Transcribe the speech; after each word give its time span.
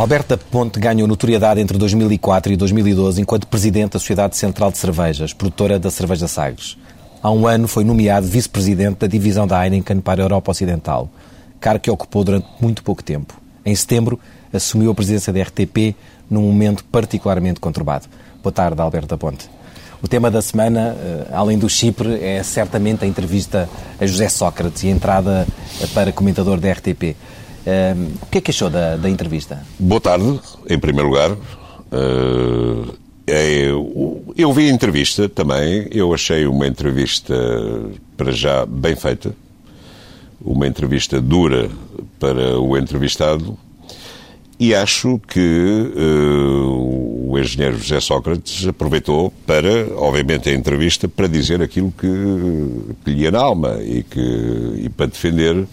Alberto 0.00 0.34
da 0.34 0.38
Ponte 0.38 0.80
ganhou 0.80 1.06
notoriedade 1.06 1.60
entre 1.60 1.76
2004 1.76 2.54
e 2.54 2.56
2012 2.56 3.20
enquanto 3.20 3.46
presidente 3.46 3.92
da 3.92 3.98
Sociedade 3.98 4.34
Central 4.34 4.70
de 4.70 4.78
Cervejas, 4.78 5.34
produtora 5.34 5.78
da 5.78 5.90
cerveja 5.90 6.26
Sagres. 6.26 6.78
Há 7.22 7.30
um 7.30 7.46
ano 7.46 7.68
foi 7.68 7.84
nomeado 7.84 8.26
vice-presidente 8.26 9.00
da 9.00 9.06
divisão 9.06 9.46
da 9.46 9.62
Heineken 9.62 10.00
para 10.00 10.22
a 10.22 10.24
Europa 10.24 10.52
Ocidental, 10.52 11.06
cargo 11.60 11.80
que 11.80 11.90
ocupou 11.90 12.24
durante 12.24 12.46
muito 12.62 12.82
pouco 12.82 13.04
tempo. 13.04 13.34
Em 13.62 13.74
setembro, 13.74 14.18
assumiu 14.50 14.90
a 14.90 14.94
presidência 14.94 15.34
da 15.34 15.42
RTP 15.42 15.94
num 16.30 16.44
momento 16.44 16.82
particularmente 16.84 17.60
conturbado. 17.60 18.06
Boa 18.42 18.54
tarde, 18.54 18.80
Alberto 18.80 19.08
da 19.08 19.18
Ponte. 19.18 19.50
O 20.02 20.08
tema 20.08 20.30
da 20.30 20.40
semana, 20.40 20.96
eh, 20.98 21.26
além 21.30 21.58
do 21.58 21.68
Chipre, 21.68 22.24
é 22.24 22.42
certamente 22.42 23.04
a 23.04 23.06
entrevista 23.06 23.68
a 24.00 24.06
José 24.06 24.30
Sócrates 24.30 24.82
e 24.82 24.88
a 24.88 24.92
entrada 24.92 25.46
para 25.92 26.10
comentador 26.10 26.58
da 26.58 26.72
RTP. 26.72 27.14
O 28.22 28.26
que 28.26 28.38
é 28.38 28.40
que 28.40 28.50
achou 28.50 28.70
da, 28.70 28.96
da, 28.96 29.08
entrevista? 29.08 29.62
Boa 29.78 30.00
tarde, 30.00 30.40
em 30.68 30.78
primeiro 30.78 31.08
lugar. 31.08 31.32
Uh, 31.32 32.94
eu, 33.26 34.24
eu 34.36 34.52
vi 34.52 34.68
a 34.68 34.72
entrevista 34.72 35.28
também. 35.28 35.86
Eu 35.90 36.12
achei 36.12 36.46
uma 36.46 36.66
entrevista, 36.66 37.34
para 38.16 38.32
já, 38.32 38.66
bem 38.66 38.96
feita. 38.96 39.34
Uma 40.40 40.66
entrevista 40.66 41.20
dura 41.20 41.70
para 42.18 42.58
o 42.58 42.76
entrevistado. 42.76 43.58
E 44.58 44.74
acho 44.74 45.18
que 45.26 45.92
uh, 45.96 47.30
o 47.30 47.38
engenheiro 47.38 47.78
José 47.78 47.98
Sócrates 48.00 48.66
aproveitou 48.66 49.32
para, 49.46 49.88
obviamente, 49.96 50.50
a 50.50 50.52
entrevista 50.52 51.08
para 51.08 51.26
dizer 51.26 51.62
aquilo 51.62 51.90
que, 51.92 52.06
que 53.04 53.10
lhe 53.10 53.22
ia 53.22 53.30
na 53.30 53.38
alma 53.38 53.78
e, 53.80 54.02
que, 54.02 54.20
e 54.82 54.88
para 54.90 55.06
defender 55.06 55.66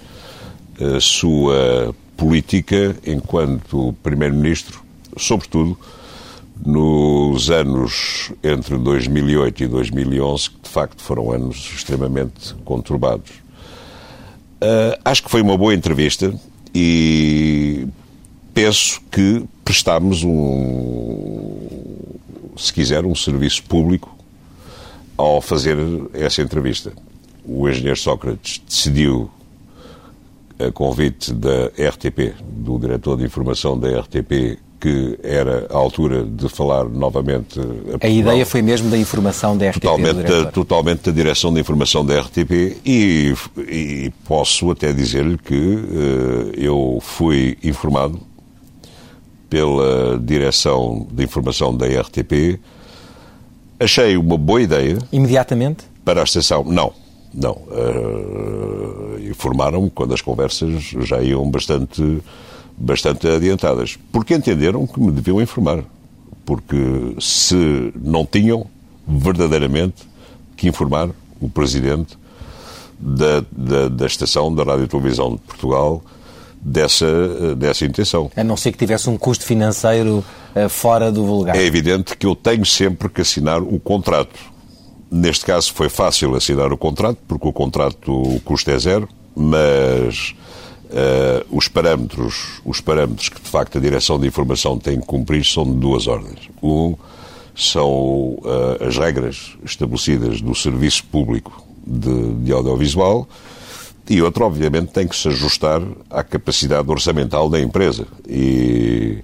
a 0.79 0.99
sua 0.99 1.95
política 2.15 2.95
enquanto 3.05 3.95
Primeiro-Ministro, 4.03 4.81
sobretudo 5.17 5.77
nos 6.65 7.49
anos 7.49 8.31
entre 8.43 8.77
2008 8.77 9.63
e 9.63 9.67
2011, 9.67 10.49
que 10.49 10.61
de 10.63 10.69
facto 10.69 11.01
foram 11.01 11.31
anos 11.31 11.71
extremamente 11.75 12.55
conturbados. 12.65 13.31
Uh, 14.61 14.97
acho 15.05 15.23
que 15.23 15.29
foi 15.29 15.41
uma 15.41 15.55
boa 15.55 15.73
entrevista 15.73 16.33
e 16.73 17.87
penso 18.53 18.99
que 19.11 19.43
prestámos 19.63 20.23
um, 20.23 21.55
se 22.57 22.73
quiser, 22.73 23.05
um 23.05 23.13
serviço 23.13 23.63
público 23.63 24.17
ao 25.15 25.41
fazer 25.41 25.77
essa 26.13 26.41
entrevista. 26.41 26.91
O 27.45 27.69
engenheiro 27.69 27.97
Sócrates 27.97 28.61
decidiu 28.67 29.29
a 30.59 30.71
convite 30.71 31.33
da 31.33 31.67
RTP, 31.67 32.33
do 32.41 32.79
diretor 32.79 33.17
de 33.17 33.25
informação 33.25 33.77
da 33.77 33.99
RTP, 33.99 34.59
que 34.79 35.19
era 35.23 35.67
a 35.71 35.75
altura 35.75 36.23
de 36.23 36.47
falar 36.49 36.85
novamente 36.85 37.59
a, 37.99 38.05
a 38.05 38.09
ideia 38.09 38.45
foi 38.45 38.61
mesmo 38.61 38.89
da 38.91 38.97
informação 38.97 39.57
da 39.57 39.69
RTP. 39.69 39.81
Totalmente, 39.81 40.23
da, 40.23 40.45
totalmente 40.51 41.01
da 41.01 41.11
direção 41.11 41.53
de 41.53 41.59
informação 41.59 42.05
da 42.05 42.19
RTP 42.19 42.77
e, 42.85 43.33
e 43.57 44.13
posso 44.27 44.69
até 44.69 44.93
dizer-lhe 44.93 45.37
que 45.37 45.55
uh, 45.55 46.51
eu 46.55 46.99
fui 47.01 47.57
informado 47.63 48.19
pela 49.49 50.19
direção 50.19 51.07
de 51.11 51.23
informação 51.23 51.75
da 51.75 51.87
RTP. 51.87 52.59
Achei 53.79 54.17
uma 54.17 54.37
boa 54.37 54.61
ideia. 54.61 54.97
Imediatamente? 55.11 55.85
Para 56.05 56.21
a 56.21 56.23
estação. 56.23 56.63
Não 56.63 57.06
não. 57.37 57.53
Uh, 57.53 59.29
informaram-me 59.29 59.91
quando 59.91 60.13
as 60.15 60.21
conversas 60.21 60.81
já 61.03 61.21
iam 61.21 61.49
bastante, 61.49 62.19
bastante 62.75 63.27
adiantadas. 63.27 63.95
Porque 64.11 64.33
entenderam 64.33 64.87
que 64.87 64.99
me 64.99 65.11
deviam 65.11 65.39
informar. 65.39 65.83
Porque 66.43 67.15
se 67.19 67.93
não 67.95 68.25
tinham 68.25 68.65
verdadeiramente 69.07 70.07
que 70.55 70.67
informar 70.67 71.09
o 71.39 71.47
Presidente 71.47 72.17
da, 72.99 73.45
da, 73.51 73.87
da 73.89 74.05
estação 74.07 74.53
da 74.53 74.63
Rádio 74.63 74.85
e 74.85 74.87
Televisão 74.87 75.35
de 75.35 75.41
Portugal 75.41 76.01
dessa, 76.59 77.55
dessa 77.55 77.85
intenção. 77.85 78.31
A 78.35 78.43
não 78.43 78.57
ser 78.57 78.71
que 78.71 78.79
tivesse 78.79 79.07
um 79.09 79.17
custo 79.17 79.45
financeiro 79.45 80.25
uh, 80.55 80.67
fora 80.69 81.11
do 81.11 81.23
vulgar. 81.23 81.55
É 81.55 81.63
evidente 81.63 82.17
que 82.17 82.25
eu 82.25 82.35
tenho 82.35 82.65
sempre 82.65 83.07
que 83.09 83.21
assinar 83.21 83.61
o 83.61 83.79
contrato 83.79 84.56
Neste 85.09 85.45
caso 85.45 85.73
foi 85.73 85.89
fácil 85.89 86.35
assinar 86.35 86.71
o 86.71 86.77
contrato, 86.77 87.17
porque 87.27 87.47
o 87.47 87.53
contrato, 87.53 88.11
o 88.11 88.39
custo 88.41 88.69
é 88.71 88.77
zero, 88.77 89.07
mas 89.35 90.35
uh, 90.85 91.45
os, 91.49 91.67
parâmetros, 91.67 92.61
os 92.65 92.81
parâmetros 92.81 93.29
que 93.29 93.41
de 93.41 93.49
facto 93.49 93.77
a 93.77 93.81
Direção 93.81 94.19
de 94.19 94.27
Informação 94.27 94.77
tem 94.77 94.99
que 94.99 95.05
cumprir 95.05 95.45
são 95.45 95.63
de 95.63 95.73
duas 95.73 96.07
ordens. 96.07 96.49
Um 96.61 96.95
são 97.55 97.89
uh, 97.89 98.85
as 98.87 98.97
regras 98.97 99.57
estabelecidas 99.63 100.41
do 100.41 100.53
serviço 100.53 101.03
público 101.05 101.63
de, 101.85 102.33
de 102.43 102.51
audiovisual 102.51 103.27
e 104.09 104.21
outro, 104.21 104.45
obviamente, 104.45 104.91
tem 104.91 105.07
que 105.07 105.15
se 105.15 105.27
ajustar 105.27 105.81
à 106.09 106.23
capacidade 106.23 106.89
orçamental 106.89 107.49
da 107.49 107.59
empresa. 107.59 108.07
E 108.27 109.17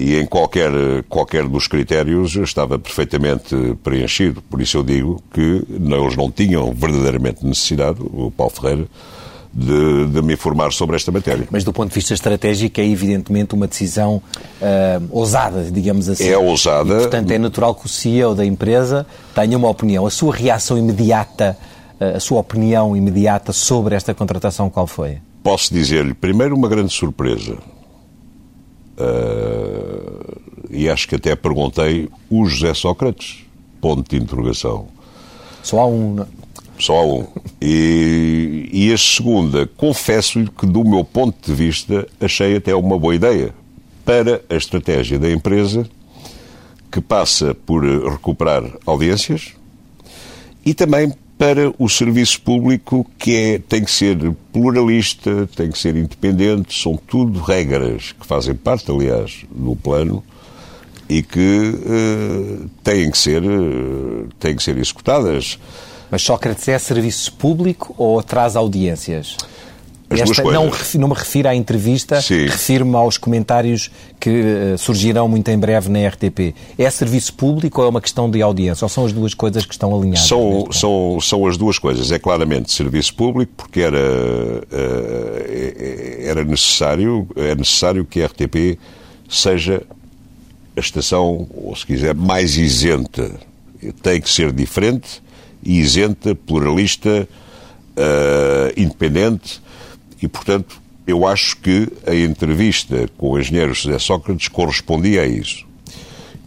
e 0.00 0.16
em 0.18 0.24
qualquer, 0.24 0.72
qualquer 1.10 1.46
dos 1.46 1.68
critérios 1.68 2.34
estava 2.36 2.78
perfeitamente 2.78 3.54
preenchido. 3.84 4.40
Por 4.40 4.62
isso 4.62 4.78
eu 4.78 4.82
digo 4.82 5.22
que 5.30 5.62
eles 5.68 6.16
não 6.16 6.30
tinham 6.30 6.72
verdadeiramente 6.72 7.44
necessidade, 7.44 7.98
o 8.00 8.30
Paulo 8.30 8.52
Ferreira, 8.52 8.88
de, 9.52 10.06
de, 10.06 10.22
me 10.22 10.34
informar 10.34 10.72
sobre 10.72 10.96
esta 10.96 11.12
matéria. 11.12 11.46
Mas 11.50 11.64
do 11.64 11.72
ponto 11.72 11.88
de 11.88 11.94
vista 11.94 12.14
estratégico 12.14 12.80
é 12.80 12.86
evidentemente 12.86 13.54
uma 13.54 13.66
decisão 13.66 14.16
uh, 14.16 15.08
ousada, 15.10 15.64
digamos 15.70 16.08
assim. 16.08 16.28
É 16.28 16.38
ousada. 16.38 16.94
E, 16.94 16.98
portanto, 16.98 17.30
é 17.30 17.38
natural 17.38 17.74
que 17.74 17.84
o 17.84 17.88
CEO 17.88 18.34
da 18.34 18.46
empresa 18.46 19.06
tenha 19.34 19.58
uma 19.58 19.68
opinião. 19.68 20.06
A 20.06 20.10
sua 20.10 20.34
reação 20.34 20.78
imediata, 20.78 21.58
uh, 22.00 22.16
a 22.16 22.20
sua 22.20 22.38
opinião 22.38 22.96
imediata 22.96 23.52
sobre 23.52 23.94
esta 23.94 24.14
contratação, 24.14 24.70
qual 24.70 24.86
foi? 24.86 25.18
Posso 25.42 25.74
dizer-lhe, 25.74 26.14
primeiro, 26.14 26.54
uma 26.54 26.68
grande 26.68 26.92
surpresa. 26.92 27.58
Uh, 28.96 29.79
e 30.70 30.88
acho 30.88 31.08
que 31.08 31.16
até 31.16 31.34
perguntei 31.34 32.08
o 32.28 32.46
José 32.46 32.72
Sócrates, 32.74 33.44
ponto 33.80 34.08
de 34.08 34.22
interrogação. 34.22 34.86
Só 35.62 35.80
há 35.80 35.86
um. 35.86 36.24
Só 36.78 36.96
há 36.96 37.04
um. 37.04 37.26
E, 37.60 38.68
e 38.72 38.92
a 38.92 38.98
segunda, 38.98 39.66
confesso-lhe 39.76 40.48
que, 40.48 40.66
do 40.66 40.84
meu 40.84 41.04
ponto 41.04 41.36
de 41.44 41.54
vista, 41.54 42.06
achei 42.20 42.56
até 42.56 42.74
uma 42.74 42.98
boa 42.98 43.14
ideia 43.14 43.52
para 44.04 44.40
a 44.48 44.54
estratégia 44.54 45.18
da 45.18 45.30
empresa, 45.30 45.88
que 46.90 47.00
passa 47.00 47.54
por 47.54 47.84
recuperar 47.84 48.64
audiências 48.84 49.52
e 50.64 50.74
também 50.74 51.12
para 51.38 51.72
o 51.78 51.88
serviço 51.88 52.42
público 52.42 53.06
que 53.18 53.34
é, 53.34 53.58
tem 53.58 53.82
que 53.82 53.90
ser 53.90 54.18
pluralista, 54.52 55.48
tem 55.56 55.70
que 55.70 55.78
ser 55.78 55.96
independente, 55.96 56.78
são 56.78 56.96
tudo 56.96 57.40
regras 57.40 58.12
que 58.12 58.26
fazem 58.26 58.54
parte, 58.54 58.90
aliás, 58.90 59.44
do 59.50 59.74
plano 59.74 60.22
e 61.10 61.22
que 61.22 61.74
uh, 61.74 62.70
têm, 62.84 63.10
que 63.10 63.18
ser, 63.18 63.42
uh, 63.42 64.28
têm 64.38 64.54
que 64.54 64.62
ser 64.62 64.78
executadas. 64.78 65.58
Mas 66.08 66.22
Sócrates 66.22 66.68
é 66.68 66.78
serviço 66.78 67.32
público 67.32 67.92
ou 67.98 68.22
traz 68.22 68.54
audiências? 68.54 69.36
As 70.08 70.20
Esta, 70.20 70.42
não, 70.42 70.70
não, 70.98 71.08
me 71.08 71.14
refiro 71.14 71.48
à 71.48 71.54
entrevista, 71.54 72.18
refiro-me 72.18 72.96
aos 72.96 73.16
comentários 73.16 73.90
que 74.18 74.28
uh, 74.28 74.78
surgirão 74.78 75.28
muito 75.28 75.48
em 75.48 75.58
breve 75.58 75.88
na 75.88 76.06
RTP. 76.06 76.54
É 76.78 76.88
serviço 76.90 77.34
público 77.34 77.80
ou 77.80 77.86
é 77.86 77.90
uma 77.90 78.00
questão 78.00 78.30
de 78.30 78.40
audiência? 78.40 78.84
Ou 78.84 78.88
são 78.88 79.04
as 79.04 79.12
duas 79.12 79.34
coisas 79.34 79.64
que 79.64 79.72
estão 79.72 79.96
alinhadas? 79.96 80.26
São, 80.28 80.66
são, 80.70 81.18
são 81.20 81.46
as 81.46 81.56
duas 81.56 81.78
coisas. 81.78 82.10
É 82.12 82.18
claramente 82.20 82.72
serviço 82.72 83.14
público 83.14 83.52
porque 83.56 83.80
era, 83.80 83.98
uh, 83.98 84.64
era 86.24 86.44
necessário, 86.44 87.26
é 87.36 87.54
necessário 87.54 88.04
que 88.04 88.22
a 88.22 88.26
RTP 88.26 88.78
seja 89.28 89.82
a 90.76 90.80
estação, 90.80 91.48
ou 91.54 91.74
se 91.74 91.86
quiser, 91.86 92.14
mais 92.14 92.56
isenta. 92.56 93.30
Tem 94.02 94.20
que 94.20 94.28
ser 94.28 94.52
diferente, 94.52 95.22
isenta, 95.62 96.34
pluralista, 96.34 97.28
uh, 97.96 98.80
independente 98.80 99.60
e, 100.20 100.28
portanto, 100.28 100.80
eu 101.06 101.26
acho 101.26 101.56
que 101.56 101.88
a 102.06 102.14
entrevista 102.14 103.08
com 103.16 103.30
o 103.30 103.38
engenheiro 103.38 103.74
José 103.74 103.98
Sócrates 103.98 104.48
correspondia 104.48 105.22
a 105.22 105.26
isso. 105.26 105.66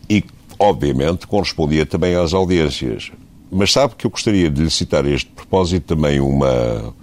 E, 0.09 0.23
obviamente, 0.59 1.27
correspondia 1.27 1.85
também 1.85 2.15
às 2.15 2.33
audiências. 2.33 3.11
Mas 3.51 3.71
sabe 3.71 3.95
que 3.95 4.05
eu 4.05 4.11
gostaria 4.11 4.49
de 4.49 4.63
lhe 4.63 4.69
citar 4.69 5.05
a 5.05 5.09
este 5.09 5.29
propósito 5.29 5.95
também 5.95 6.19
uma 6.19 6.93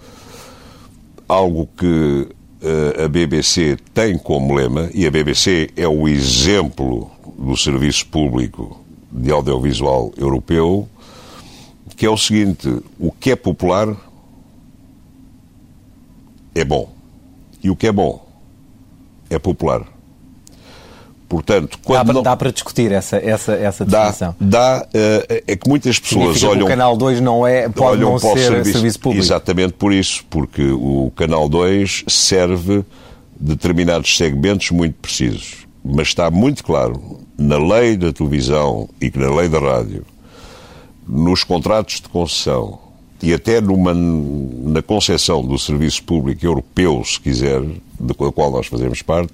algo 1.29 1.69
que 1.77 2.27
a 3.03 3.09
BBC 3.09 3.77
tem 3.95 4.19
como 4.19 4.55
lema, 4.55 4.91
e 4.93 5.07
a 5.07 5.11
BBC 5.11 5.71
é 5.77 5.89
o 5.89 6.07
exemplo 6.07 7.11
do 7.39 7.57
serviço 7.57 8.07
público 8.07 8.79
de 9.11 9.31
audiovisual 9.31 10.13
europeu, 10.17 10.89
que 11.97 12.07
é 12.07 12.11
o 12.11 12.17
seguinte: 12.17 12.69
o 12.99 13.11
que 13.11 13.31
é 13.31 13.37
popular 13.37 13.97
é 16.55 16.65
bom. 16.65 16.91
E 17.63 17.71
o 17.71 17.77
que 17.77 17.87
é 17.87 17.93
bom 17.93 18.27
é 19.29 19.39
popular. 19.39 19.87
Portanto, 21.31 21.79
quando 21.85 21.99
dá, 21.99 22.05
para, 22.05 22.15
não... 22.15 22.23
dá 22.25 22.37
para 22.37 22.51
discutir 22.51 22.91
essa, 22.91 23.17
essa, 23.17 23.53
essa 23.53 23.85
definição. 23.85 24.35
Dá, 24.41 24.81
dá 24.81 24.87
uh, 24.87 25.43
é 25.47 25.55
que 25.55 25.69
muitas 25.69 25.97
pessoas 25.97 26.39
Significa 26.39 26.51
olham. 26.51 26.65
O 26.65 26.69
Canal 26.69 26.97
2 26.97 27.21
não 27.21 27.47
é, 27.47 27.69
pode 27.69 28.03
não 28.03 28.19
ser 28.19 28.37
serviço, 28.37 28.73
serviço, 28.73 28.99
público. 28.99 29.25
Exatamente 29.25 29.75
por 29.75 29.93
isso, 29.93 30.25
porque 30.29 30.73
o 30.73 31.13
Canal 31.15 31.49
2 31.49 32.03
serve 32.09 32.85
determinados 33.39 34.17
segmentos 34.17 34.73
muito 34.73 34.95
precisos. 34.95 35.69
Mas 35.85 36.09
está 36.09 36.33
muito 36.33 36.65
claro 36.65 37.21
na 37.39 37.59
lei 37.59 37.97
da 37.97 38.13
televisão 38.13 38.89
e 39.01 39.13
na 39.17 39.33
lei 39.33 39.49
da 39.49 39.61
rádio, 39.61 40.05
nos 41.07 41.45
contratos 41.45 42.01
de 42.01 42.09
concessão 42.09 42.81
e 43.23 43.33
até 43.33 43.61
numa, 43.61 43.95
na 43.95 44.83
concepção 44.83 45.45
do 45.45 45.57
serviço 45.57 46.03
público 46.03 46.45
europeu, 46.45 47.01
se 47.05 47.21
quiser, 47.21 47.63
do 48.01 48.15
qual 48.15 48.51
nós 48.51 48.67
fazemos 48.67 49.01
parte, 49.01 49.33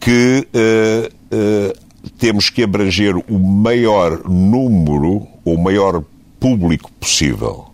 que 0.00 0.46
uh, 0.54 1.08
uh, 1.34 2.10
temos 2.18 2.50
que 2.50 2.62
abranger 2.62 3.16
o 3.16 3.38
maior 3.38 4.28
número, 4.28 5.26
o 5.44 5.56
maior 5.56 6.02
público 6.38 6.90
possível. 7.00 7.66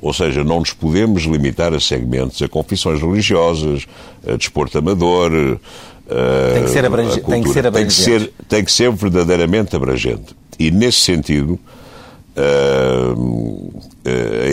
Ou 0.00 0.12
seja, 0.12 0.42
não 0.42 0.58
nos 0.58 0.72
podemos 0.72 1.22
limitar 1.22 1.72
a 1.72 1.80
segmentos, 1.80 2.42
a 2.42 2.48
confissões 2.48 3.00
religiosas, 3.00 3.86
a 4.26 4.36
desporto 4.36 4.76
amador. 4.78 5.30
Tem 6.52 6.64
que 6.64 6.70
ser, 6.70 6.84
abrange... 6.84 7.20
tem 7.20 7.42
que 7.42 7.48
ser 7.50 7.66
abrangente. 7.66 7.72
Tem 7.72 7.86
que 7.86 8.20
ser, 8.20 8.32
tem 8.48 8.64
que 8.64 8.72
ser 8.72 8.90
verdadeiramente 8.90 9.76
abrangente. 9.76 10.34
E 10.58 10.70
nesse 10.72 10.98
sentido, 10.98 11.58
a 12.34 13.14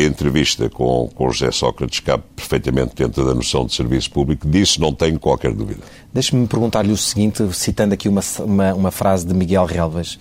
entrevista 0.01 0.69
com, 0.69 1.09
com 1.15 1.31
José 1.31 1.49
Sócrates 1.51 2.01
cabe 2.01 2.23
perfeitamente 2.35 2.93
dentro 2.95 3.25
da 3.25 3.33
noção 3.33 3.65
de 3.65 3.73
serviço 3.73 4.11
público, 4.11 4.47
disso 4.47 4.79
não 4.81 4.93
tenho 4.93 5.19
qualquer 5.19 5.53
dúvida. 5.53 5.81
Deixe-me 6.13 6.45
perguntar-lhe 6.47 6.91
o 6.91 6.97
seguinte, 6.97 7.41
citando 7.53 7.93
aqui 7.93 8.09
uma, 8.09 8.21
uma, 8.39 8.73
uma 8.73 8.91
frase 8.91 9.25
de 9.25 9.33
Miguel 9.33 9.63
Relvas. 9.65 10.19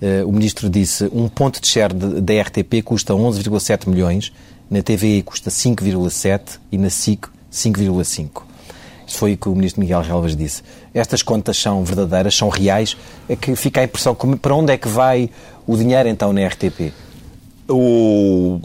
Uh, 0.00 0.26
o 0.26 0.32
ministro 0.32 0.70
disse: 0.70 1.10
um 1.12 1.28
ponto 1.28 1.60
de 1.60 1.68
share 1.68 1.92
da 1.92 2.40
RTP 2.40 2.82
custa 2.84 3.12
11,7 3.12 3.88
milhões, 3.88 4.32
na 4.70 4.82
TVE 4.82 5.22
custa 5.22 5.50
5,7 5.50 6.60
e 6.70 6.78
na 6.78 6.90
SIC 6.90 7.26
5,5. 7.52 8.50
Isso 9.10 9.18
foi 9.18 9.32
o 9.32 9.36
que 9.36 9.48
o 9.48 9.54
ministro 9.56 9.80
Miguel 9.80 10.02
Relvas 10.02 10.36
disse. 10.36 10.62
Estas 10.94 11.20
contas 11.20 11.56
são 11.56 11.82
verdadeiras, 11.82 12.36
são 12.36 12.48
reais? 12.48 12.96
É 13.28 13.34
que 13.34 13.56
fica 13.56 13.80
a 13.80 13.84
impressão, 13.84 14.14
para 14.14 14.54
onde 14.54 14.72
é 14.72 14.78
que 14.78 14.86
vai 14.86 15.28
o 15.66 15.76
dinheiro 15.76 16.08
então 16.08 16.32
na 16.32 16.46
RTP? 16.46 16.92
O... 17.68 18.60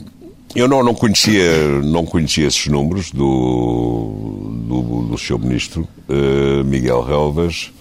Eu 0.55 0.67
não, 0.69 0.81
não, 0.83 0.95
conhecia, 0.95 1.81
não 1.83 2.05
conhecia 2.05 2.47
esses 2.47 2.67
números 2.67 3.11
do, 3.11 4.55
do, 4.67 5.01
do 5.09 5.17
seu 5.17 5.37
ministro, 5.37 5.85
uh, 6.07 6.63
Miguel 6.63 7.01
Relvas, 7.01 7.71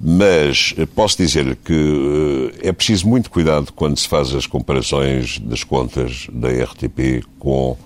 mas 0.00 0.74
posso 0.94 1.16
dizer 1.16 1.56
que 1.56 1.72
uh, 1.72 2.52
é 2.62 2.72
preciso 2.72 3.08
muito 3.08 3.28
cuidado 3.30 3.72
quando 3.72 3.98
se 3.98 4.06
faz 4.06 4.32
as 4.32 4.46
comparações 4.46 5.40
das 5.40 5.64
contas 5.64 6.28
da 6.32 6.48
RTP 6.48 7.24
com 7.38 7.76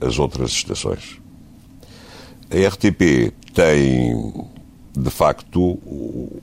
as 0.00 0.18
outras 0.18 0.52
estações. 0.52 1.18
A 2.50 2.68
RTP 2.68 3.32
tem, 3.52 4.14
de 4.96 5.10
facto, 5.10 5.78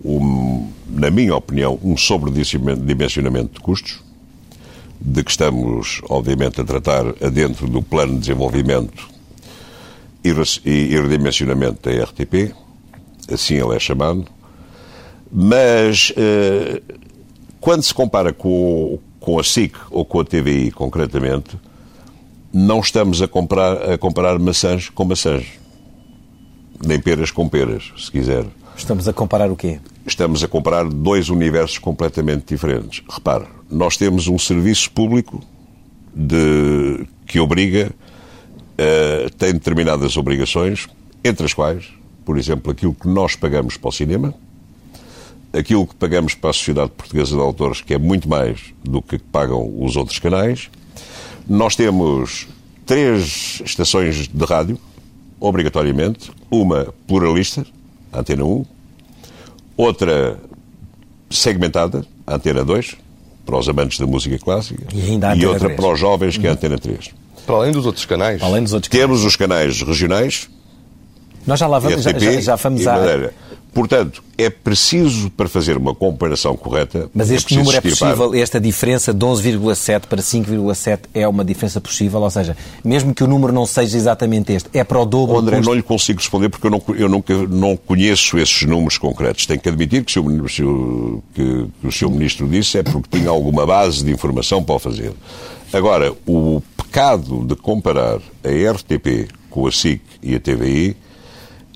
um, 0.05 0.69
na 0.87 1.09
minha 1.09 1.35
opinião, 1.35 1.79
um 1.83 1.97
sobredimensionamento 1.97 3.55
de 3.55 3.59
custos, 3.59 3.99
de 5.01 5.23
que 5.23 5.31
estamos, 5.31 6.01
obviamente, 6.07 6.61
a 6.61 6.63
tratar 6.63 7.03
dentro 7.31 7.67
do 7.67 7.81
plano 7.81 8.13
de 8.13 8.19
desenvolvimento 8.19 9.09
e 10.23 10.31
redimensionamento 10.95 11.89
da 11.89 12.03
RTP, 12.03 12.53
assim 13.31 13.55
ele 13.55 13.75
é 13.75 13.79
chamado, 13.79 14.25
mas 15.31 16.13
eh, 16.15 16.81
quando 17.59 17.81
se 17.81 17.93
compara 17.93 18.31
com, 18.31 18.99
com 19.19 19.39
a 19.39 19.43
SIC 19.43 19.75
ou 19.89 20.05
com 20.05 20.19
a 20.19 20.25
TVI, 20.25 20.71
concretamente, 20.71 21.57
não 22.53 22.79
estamos 22.79 23.21
a, 23.21 23.27
comprar, 23.27 23.91
a 23.91 23.97
comparar 23.97 24.37
maçãs 24.37 24.89
com 24.89 25.03
maçãs 25.03 25.62
nem 26.85 26.99
peras 26.99 27.31
com 27.31 27.47
peras, 27.47 27.91
se 27.97 28.11
quiser. 28.11 28.45
Estamos 28.75 29.07
a 29.07 29.13
comparar 29.13 29.51
o 29.51 29.55
quê? 29.55 29.79
Estamos 30.05 30.43
a 30.43 30.47
comparar 30.47 30.85
dois 30.85 31.29
universos 31.29 31.77
completamente 31.77 32.45
diferentes. 32.47 33.03
Repare, 33.09 33.45
nós 33.69 33.97
temos 33.97 34.27
um 34.27 34.37
serviço 34.37 34.91
público 34.91 35.41
de, 36.13 37.05
que 37.25 37.39
obriga, 37.39 37.91
uh, 37.91 39.29
tem 39.37 39.53
determinadas 39.53 40.17
obrigações, 40.17 40.87
entre 41.23 41.45
as 41.45 41.53
quais, 41.53 41.85
por 42.25 42.37
exemplo, 42.37 42.71
aquilo 42.71 42.93
que 42.93 43.07
nós 43.07 43.35
pagamos 43.35 43.77
para 43.77 43.89
o 43.89 43.91
cinema, 43.91 44.33
aquilo 45.53 45.85
que 45.85 45.95
pagamos 45.95 46.33
para 46.33 46.49
a 46.49 46.53
Sociedade 46.53 46.91
Portuguesa 46.91 47.35
de 47.35 47.41
Autores, 47.41 47.81
que 47.81 47.93
é 47.93 47.97
muito 47.97 48.27
mais 48.27 48.73
do 48.83 49.01
que 49.01 49.17
pagam 49.17 49.71
os 49.79 49.95
outros 49.95 50.19
canais. 50.19 50.69
Nós 51.47 51.75
temos 51.75 52.47
três 52.85 53.61
estações 53.63 54.27
de 54.27 54.45
rádio, 54.45 54.77
obrigatoriamente, 55.43 56.31
uma 56.49 56.87
pluralista, 57.05 57.65
a 58.13 58.21
Antena 58.21 58.45
1, 58.45 58.65
outra 59.75 60.39
segmentada, 61.29 62.05
a 62.25 62.35
Antena 62.35 62.63
2, 62.63 62.95
para 63.45 63.57
os 63.57 63.67
amantes 63.67 63.99
da 63.99 64.07
música 64.07 64.39
clássica, 64.39 64.85
e, 64.93 65.19
e 65.37 65.45
outra 65.45 65.67
3. 65.67 65.75
para 65.75 65.93
os 65.93 65.99
jovens, 65.99 66.37
que 66.37 66.47
é 66.47 66.49
a 66.49 66.53
Antena 66.53 66.77
3. 66.77 67.09
Para 67.45 67.55
além 67.55 67.73
dos 67.73 67.85
outros 67.85 68.05
canais. 68.05 68.41
Além 68.41 68.63
dos 68.63 68.71
outros 68.71 68.89
Temos 68.89 69.25
os 69.25 69.35
canais 69.35 69.81
regionais. 69.81 70.49
Nós 71.45 71.59
já 71.59 71.67
lá 71.67 71.77
vamos, 71.77 72.07
RTP, 72.07 72.19
já, 72.21 72.31
já, 72.31 72.41
já 72.41 72.55
vamos 72.55 72.87
a... 72.87 72.95
Portanto, 73.73 74.23
é 74.37 74.49
preciso, 74.49 75.31
para 75.31 75.49
fazer 75.49 75.77
uma 75.77 75.95
comparação 75.95 76.55
correta... 76.55 77.09
Mas 77.13 77.31
este 77.31 77.55
é 77.55 77.57
número 77.57 77.75
é 77.75 77.79
estirpar... 77.79 78.15
possível, 78.15 78.41
esta 78.41 78.59
diferença 78.61 79.11
de 79.11 79.25
11,7 79.25 80.01
para 80.01 80.21
5,7 80.21 80.99
é 81.13 81.27
uma 81.27 81.43
diferença 81.43 81.81
possível? 81.81 82.21
Ou 82.21 82.29
seja, 82.29 82.55
mesmo 82.83 83.15
que 83.15 83.23
o 83.23 83.27
número 83.27 83.51
não 83.51 83.65
seja 83.65 83.97
exatamente 83.97 84.53
este, 84.53 84.69
é 84.73 84.83
para 84.83 84.99
o 84.99 85.05
dobro... 85.05 85.37
André, 85.37 85.57
custo... 85.57 85.69
não 85.69 85.75
lhe 85.75 85.81
consigo 85.81 86.19
responder 86.19 86.49
porque 86.49 86.67
eu, 86.67 86.71
não, 86.71 86.83
eu 86.95 87.09
nunca 87.09 87.35
não 87.47 87.75
conheço 87.75 88.37
esses 88.37 88.61
números 88.61 88.99
concretos. 88.99 89.47
Tenho 89.47 89.59
que 89.59 89.69
admitir 89.69 90.03
que 90.03 90.19
o, 90.19 90.47
seu, 90.47 91.23
que, 91.33 91.65
que 91.81 91.87
o 91.87 91.91
seu 91.91 92.11
ministro 92.11 92.47
disse 92.47 92.77
é 92.77 92.83
porque 92.83 93.17
tinha 93.17 93.29
alguma 93.29 93.65
base 93.65 94.03
de 94.03 94.11
informação 94.11 94.63
para 94.63 94.75
o 94.75 94.79
fazer. 94.79 95.13
Agora, 95.71 96.13
o 96.27 96.61
pecado 96.77 97.43
de 97.43 97.55
comparar 97.55 98.19
a 98.43 98.71
RTP 98.71 99.31
com 99.49 99.65
a 99.65 99.71
SIC 99.71 100.01
e 100.21 100.35
a 100.35 100.39
TVI 100.39 100.95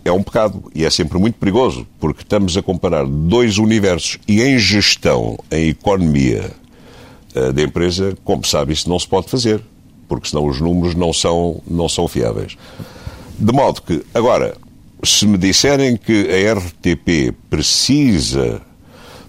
é 0.08 0.12
um 0.12 0.24
pecado 0.24 0.64
e 0.74 0.86
é 0.86 0.90
sempre 0.90 1.18
muito 1.18 1.36
perigoso, 1.36 1.86
porque 2.00 2.22
estamos 2.22 2.56
a 2.58 2.62
comparar 2.62 3.06
dois 3.06 3.58
universos 3.58 4.18
e 4.28 4.42
em 4.42 4.58
gestão, 4.58 5.38
em 5.52 5.70
economia 5.70 6.52
uh, 7.36 7.54
da 7.54 7.62
empresa, 7.62 8.18
como 8.24 8.46
sabe, 8.46 8.74
isso 8.74 8.90
não 8.90 9.00
se 9.00 9.08
pode 9.08 9.30
fazer, 9.30 9.62
porque 10.08 10.30
senão 10.30 10.46
os 10.46 10.60
números 10.60 10.96
não 10.96 11.12
são, 11.12 11.62
não 11.70 11.90
são 11.90 12.08
fiáveis. 12.08 12.58
De 13.38 13.54
modo 13.54 13.82
que, 13.82 14.04
agora, 14.14 14.56
se 15.04 15.28
me 15.28 15.38
disserem 15.38 15.96
que 15.96 16.28
a 16.30 16.54
RTP 16.54 17.36
precisa 17.50 18.62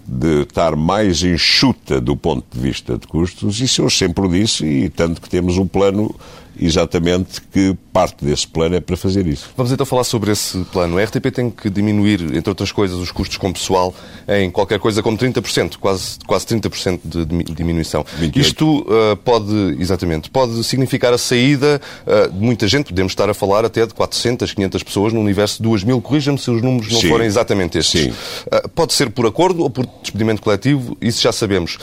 de 0.07 0.41
estar 0.41 0.75
mais 0.75 1.21
enxuta 1.23 2.01
do 2.01 2.15
ponto 2.15 2.45
de 2.51 2.59
vista 2.59 2.97
de 2.97 3.05
custos, 3.05 3.61
isso 3.61 3.83
eu 3.83 3.89
sempre 3.89 4.25
o 4.25 4.27
disse, 4.27 4.65
e 4.65 4.89
tanto 4.89 5.21
que 5.21 5.29
temos 5.29 5.57
um 5.57 5.67
plano 5.67 6.15
exatamente 6.59 7.41
que 7.41 7.75
parte 7.93 8.23
desse 8.23 8.47
plano 8.47 8.75
é 8.75 8.79
para 8.79 8.95
fazer 8.95 9.25
isso. 9.27 9.49
Vamos 9.55 9.71
então 9.71 9.85
falar 9.85 10.03
sobre 10.03 10.31
esse 10.31 10.57
plano. 10.65 10.97
A 10.97 11.03
RTP 11.03 11.31
tem 11.33 11.49
que 11.49 11.69
diminuir, 11.69 12.21
entre 12.35 12.49
outras 12.49 12.71
coisas, 12.71 12.97
os 12.97 13.11
custos 13.11 13.37
com 13.37 13.51
pessoal 13.51 13.93
em 14.27 14.49
qualquer 14.51 14.79
coisa 14.79 15.01
como 15.01 15.17
30%, 15.17 15.77
quase, 15.77 16.19
quase 16.25 16.45
30% 16.45 16.99
de 17.03 17.25
diminuição. 17.53 18.05
28. 18.17 18.39
Isto 18.39 18.79
uh, 18.81 19.15
pode, 19.17 19.53
exatamente, 19.79 20.29
pode 20.29 20.63
significar 20.63 21.13
a 21.13 21.17
saída 21.17 21.81
uh, 22.05 22.31
de 22.31 22.39
muita 22.39 22.67
gente. 22.67 22.87
Podemos 22.87 23.11
estar 23.11 23.29
a 23.29 23.33
falar 23.33 23.65
até 23.65 23.85
de 23.85 23.93
400, 23.93 24.53
500 24.53 24.83
pessoas 24.83 25.13
no 25.13 25.19
universo 25.19 25.57
de 25.57 25.63
2 25.63 25.83
mil. 25.83 26.01
Corrija-me 26.01 26.37
se 26.37 26.51
os 26.51 26.61
números 26.61 26.91
não 26.91 27.01
Sim. 27.01 27.09
forem 27.09 27.27
exatamente 27.27 27.77
estes. 27.77 28.01
Sim. 28.01 28.09
Uh, 28.09 28.69
pode 28.69 28.93
ser 28.93 29.09
por 29.09 29.25
acordo 29.25 29.63
ou 29.63 29.69
por 29.69 29.85
despedimento 30.01 30.41
coletivo, 30.41 30.97
isso 31.01 31.21
já 31.21 31.31
sabemos. 31.31 31.77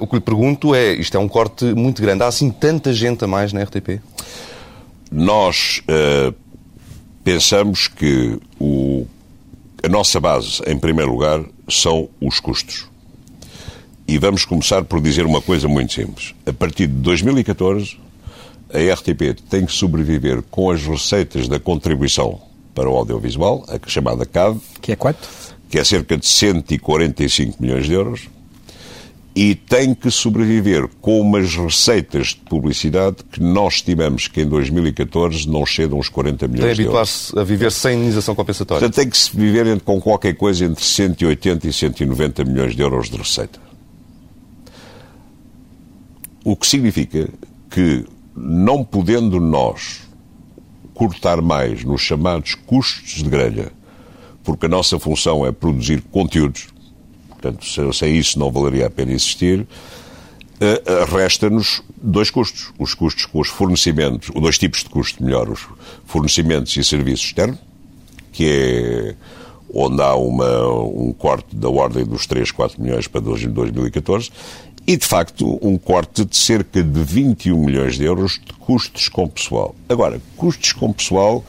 o 0.00 0.06
que 0.06 0.16
lhe 0.16 0.20
pergunto 0.20 0.74
é, 0.74 0.92
isto 0.94 1.16
é 1.16 1.20
um 1.20 1.28
corte 1.28 1.64
muito 1.64 2.02
grande. 2.02 2.22
Há 2.22 2.26
assim 2.26 2.50
tanta 2.50 2.92
gente 2.92 3.24
a 3.24 3.26
mais 3.26 3.52
na 3.52 3.62
RTP? 3.62 4.00
Nós 5.12 5.82
uh, 5.82 6.34
pensamos 7.22 7.86
que 7.86 8.38
o, 8.58 9.06
a 9.82 9.88
nossa 9.88 10.18
base, 10.18 10.62
em 10.66 10.78
primeiro 10.78 11.12
lugar, 11.12 11.44
são 11.68 12.08
os 12.18 12.40
custos. 12.40 12.88
E 14.08 14.16
vamos 14.16 14.46
começar 14.46 14.84
por 14.84 15.02
dizer 15.02 15.26
uma 15.26 15.42
coisa 15.42 15.68
muito 15.68 15.92
simples. 15.92 16.34
A 16.46 16.52
partir 16.52 16.86
de 16.86 16.94
2014, 16.94 17.98
a 18.72 18.94
RTP 18.94 19.38
tem 19.50 19.66
que 19.66 19.72
sobreviver 19.72 20.42
com 20.50 20.70
as 20.70 20.82
receitas 20.82 21.46
da 21.46 21.60
contribuição 21.60 22.40
para 22.74 22.88
o 22.88 22.96
audiovisual, 22.96 23.66
a 23.68 23.88
chamada 23.88 24.24
CAD. 24.24 24.58
Que 24.80 24.92
é 24.92 24.96
quanto? 24.96 25.28
Que 25.68 25.78
é 25.78 25.84
cerca 25.84 26.16
de 26.16 26.26
145 26.26 27.62
milhões 27.62 27.84
de 27.84 27.92
euros. 27.92 28.28
E 29.34 29.54
tem 29.54 29.94
que 29.94 30.10
sobreviver 30.10 30.86
com 31.00 31.18
umas 31.20 31.54
receitas 31.56 32.28
de 32.28 32.36
publicidade 32.36 33.16
que 33.32 33.42
nós 33.42 33.74
estimamos 33.74 34.28
que 34.28 34.42
em 34.42 34.46
2014 34.46 35.48
não 35.48 35.64
cedam 35.64 35.98
os 35.98 36.10
40 36.10 36.48
milhões 36.48 36.66
tem 36.66 36.74
de 36.74 36.82
euros. 36.82 36.98
habituar-se 36.98 37.38
a 37.38 37.42
viver 37.42 37.72
sem 37.72 37.96
indenização 37.96 38.34
compensatória. 38.34 38.80
Portanto, 38.80 38.94
tem 38.94 39.08
que 39.08 39.16
se 39.16 39.34
viver 39.34 39.80
com 39.80 39.98
qualquer 40.00 40.34
coisa 40.34 40.66
entre 40.66 40.84
180 40.84 41.66
e 41.66 41.72
190 41.72 42.44
milhões 42.44 42.76
de 42.76 42.82
euros 42.82 43.08
de 43.08 43.16
receita. 43.16 43.58
O 46.44 46.54
que 46.54 46.66
significa 46.66 47.30
que, 47.70 48.04
não 48.36 48.84
podendo 48.84 49.40
nós 49.40 50.02
cortar 50.92 51.40
mais 51.40 51.84
nos 51.84 52.02
chamados 52.02 52.54
custos 52.54 53.22
de 53.22 53.30
grelha, 53.30 53.72
porque 54.44 54.66
a 54.66 54.68
nossa 54.68 54.98
função 54.98 55.46
é 55.46 55.52
produzir 55.52 56.02
conteúdos, 56.10 56.68
portanto, 57.42 57.92
sem 57.92 58.16
isso 58.16 58.38
não 58.38 58.50
valeria 58.50 58.86
a 58.86 58.90
pena 58.90 59.12
existir, 59.12 59.66
eh, 60.60 60.82
eh, 60.86 61.04
resta-nos 61.04 61.82
dois 62.00 62.30
custos. 62.30 62.72
Os 62.78 62.94
custos 62.94 63.26
com 63.26 63.40
os 63.40 63.48
fornecimentos, 63.48 64.30
ou 64.32 64.40
dois 64.40 64.56
tipos 64.56 64.84
de 64.84 64.88
custo, 64.88 65.22
melhor, 65.22 65.48
os 65.50 65.66
fornecimentos 66.06 66.76
e 66.76 66.84
serviços 66.84 67.26
externos, 67.26 67.58
que 68.32 68.48
é 68.48 69.14
onde 69.74 70.00
há 70.00 70.14
uma, 70.14 70.68
um 70.68 71.12
corte 71.12 71.56
da 71.56 71.68
ordem 71.68 72.04
dos 72.04 72.26
3, 72.26 72.50
4 72.52 72.80
milhões 72.80 73.08
para 73.08 73.20
2014, 73.22 74.30
e, 74.86 74.96
de 74.96 75.06
facto, 75.06 75.58
um 75.62 75.76
corte 75.78 76.24
de 76.24 76.36
cerca 76.36 76.82
de 76.82 77.02
21 77.02 77.56
milhões 77.56 77.96
de 77.96 78.04
euros 78.04 78.40
de 78.44 78.52
custos 78.52 79.08
com 79.08 79.28
pessoal. 79.28 79.74
Agora, 79.88 80.20
custos 80.36 80.72
com 80.72 80.92
pessoal, 80.92 81.44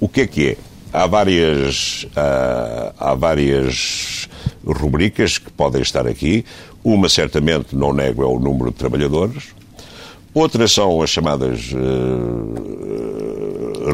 o 0.00 0.08
que 0.08 0.22
é 0.22 0.26
que 0.26 0.48
é? 0.48 0.56
Há 0.92 1.06
várias, 1.06 2.06
há, 2.16 2.92
há 2.98 3.14
várias 3.14 4.28
rubricas 4.64 5.38
que 5.38 5.50
podem 5.50 5.82
estar 5.82 6.06
aqui. 6.06 6.44
Uma, 6.82 7.08
certamente, 7.08 7.74
não 7.74 7.92
nego, 7.92 8.22
é 8.22 8.26
o 8.26 8.38
número 8.38 8.70
de 8.70 8.76
trabalhadores. 8.76 9.54
Outras 10.34 10.72
são 10.72 11.02
as 11.02 11.10
chamadas 11.10 11.72
uh, 11.72 12.72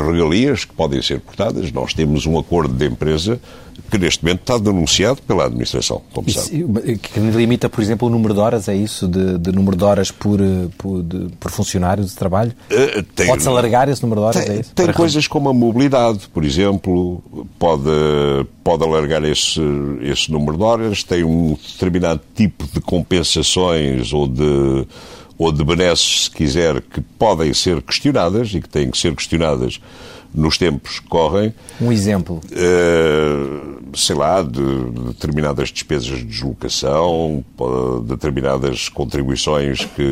regalias 0.06 0.64
que 0.64 0.72
podem 0.72 1.02
ser 1.02 1.20
cortadas. 1.20 1.72
Nós 1.72 1.92
temos 1.92 2.26
um 2.26 2.38
acordo 2.38 2.72
de 2.72 2.86
empresa 2.86 3.40
que 3.90 3.98
neste 3.98 4.22
momento 4.24 4.40
está 4.40 4.58
denunciado 4.58 5.22
pela 5.22 5.46
administração, 5.46 6.02
como 6.12 6.28
Isso, 6.28 6.40
sabe. 6.40 6.98
que 6.98 7.20
limita, 7.20 7.68
por 7.68 7.80
exemplo, 7.82 8.08
o 8.08 8.10
número 8.10 8.34
de 8.34 8.40
horas, 8.40 8.68
é 8.68 8.76
isso? 8.76 9.08
De, 9.08 9.38
de 9.38 9.52
número 9.52 9.76
de 9.76 9.84
horas 9.84 10.10
por, 10.10 10.38
por, 10.76 11.02
de, 11.02 11.28
por 11.40 11.50
funcionário 11.50 12.04
de 12.04 12.14
trabalho? 12.14 12.52
Uh, 12.70 13.26
Pode-se 13.26 13.48
alargar 13.48 13.88
esse 13.88 14.02
número 14.02 14.20
de 14.20 14.26
horas, 14.26 14.44
tem, 14.44 14.56
é 14.56 14.60
isso? 14.60 14.72
Tem 14.74 14.84
Para 14.86 14.94
coisas 14.94 15.26
como 15.26 15.48
a 15.48 15.54
mobilidade, 15.54 16.28
por 16.32 16.44
exemplo, 16.44 17.22
pode, 17.58 17.90
pode 18.62 18.84
alargar 18.84 19.24
esse, 19.24 19.60
esse 20.02 20.30
número 20.30 20.58
de 20.58 20.62
horas, 20.62 21.02
tem 21.02 21.24
um 21.24 21.54
determinado 21.54 22.20
tipo 22.34 22.66
de 22.66 22.80
compensações 22.80 24.12
ou 24.12 24.26
de 24.26 24.86
ou 25.38 25.52
de 25.52 25.64
benesses, 25.64 26.24
se 26.24 26.30
quiser, 26.30 26.82
que 26.82 27.00
podem 27.00 27.54
ser 27.54 27.80
questionadas 27.80 28.52
e 28.52 28.60
que 28.60 28.68
têm 28.68 28.90
que 28.90 28.98
ser 28.98 29.14
questionadas 29.14 29.80
nos 30.34 30.58
tempos 30.58 31.00
que 31.00 31.08
correm. 31.08 31.54
Um 31.80 31.90
exemplo? 31.90 32.40
Uh, 32.50 33.96
sei 33.96 34.16
lá, 34.16 34.42
de, 34.42 34.50
de, 34.50 35.00
determinadas 35.08 35.70
despesas 35.70 36.18
de 36.18 36.24
deslocação, 36.24 37.44
determinadas 38.04 38.88
contribuições 38.88 39.84
que, 39.84 40.02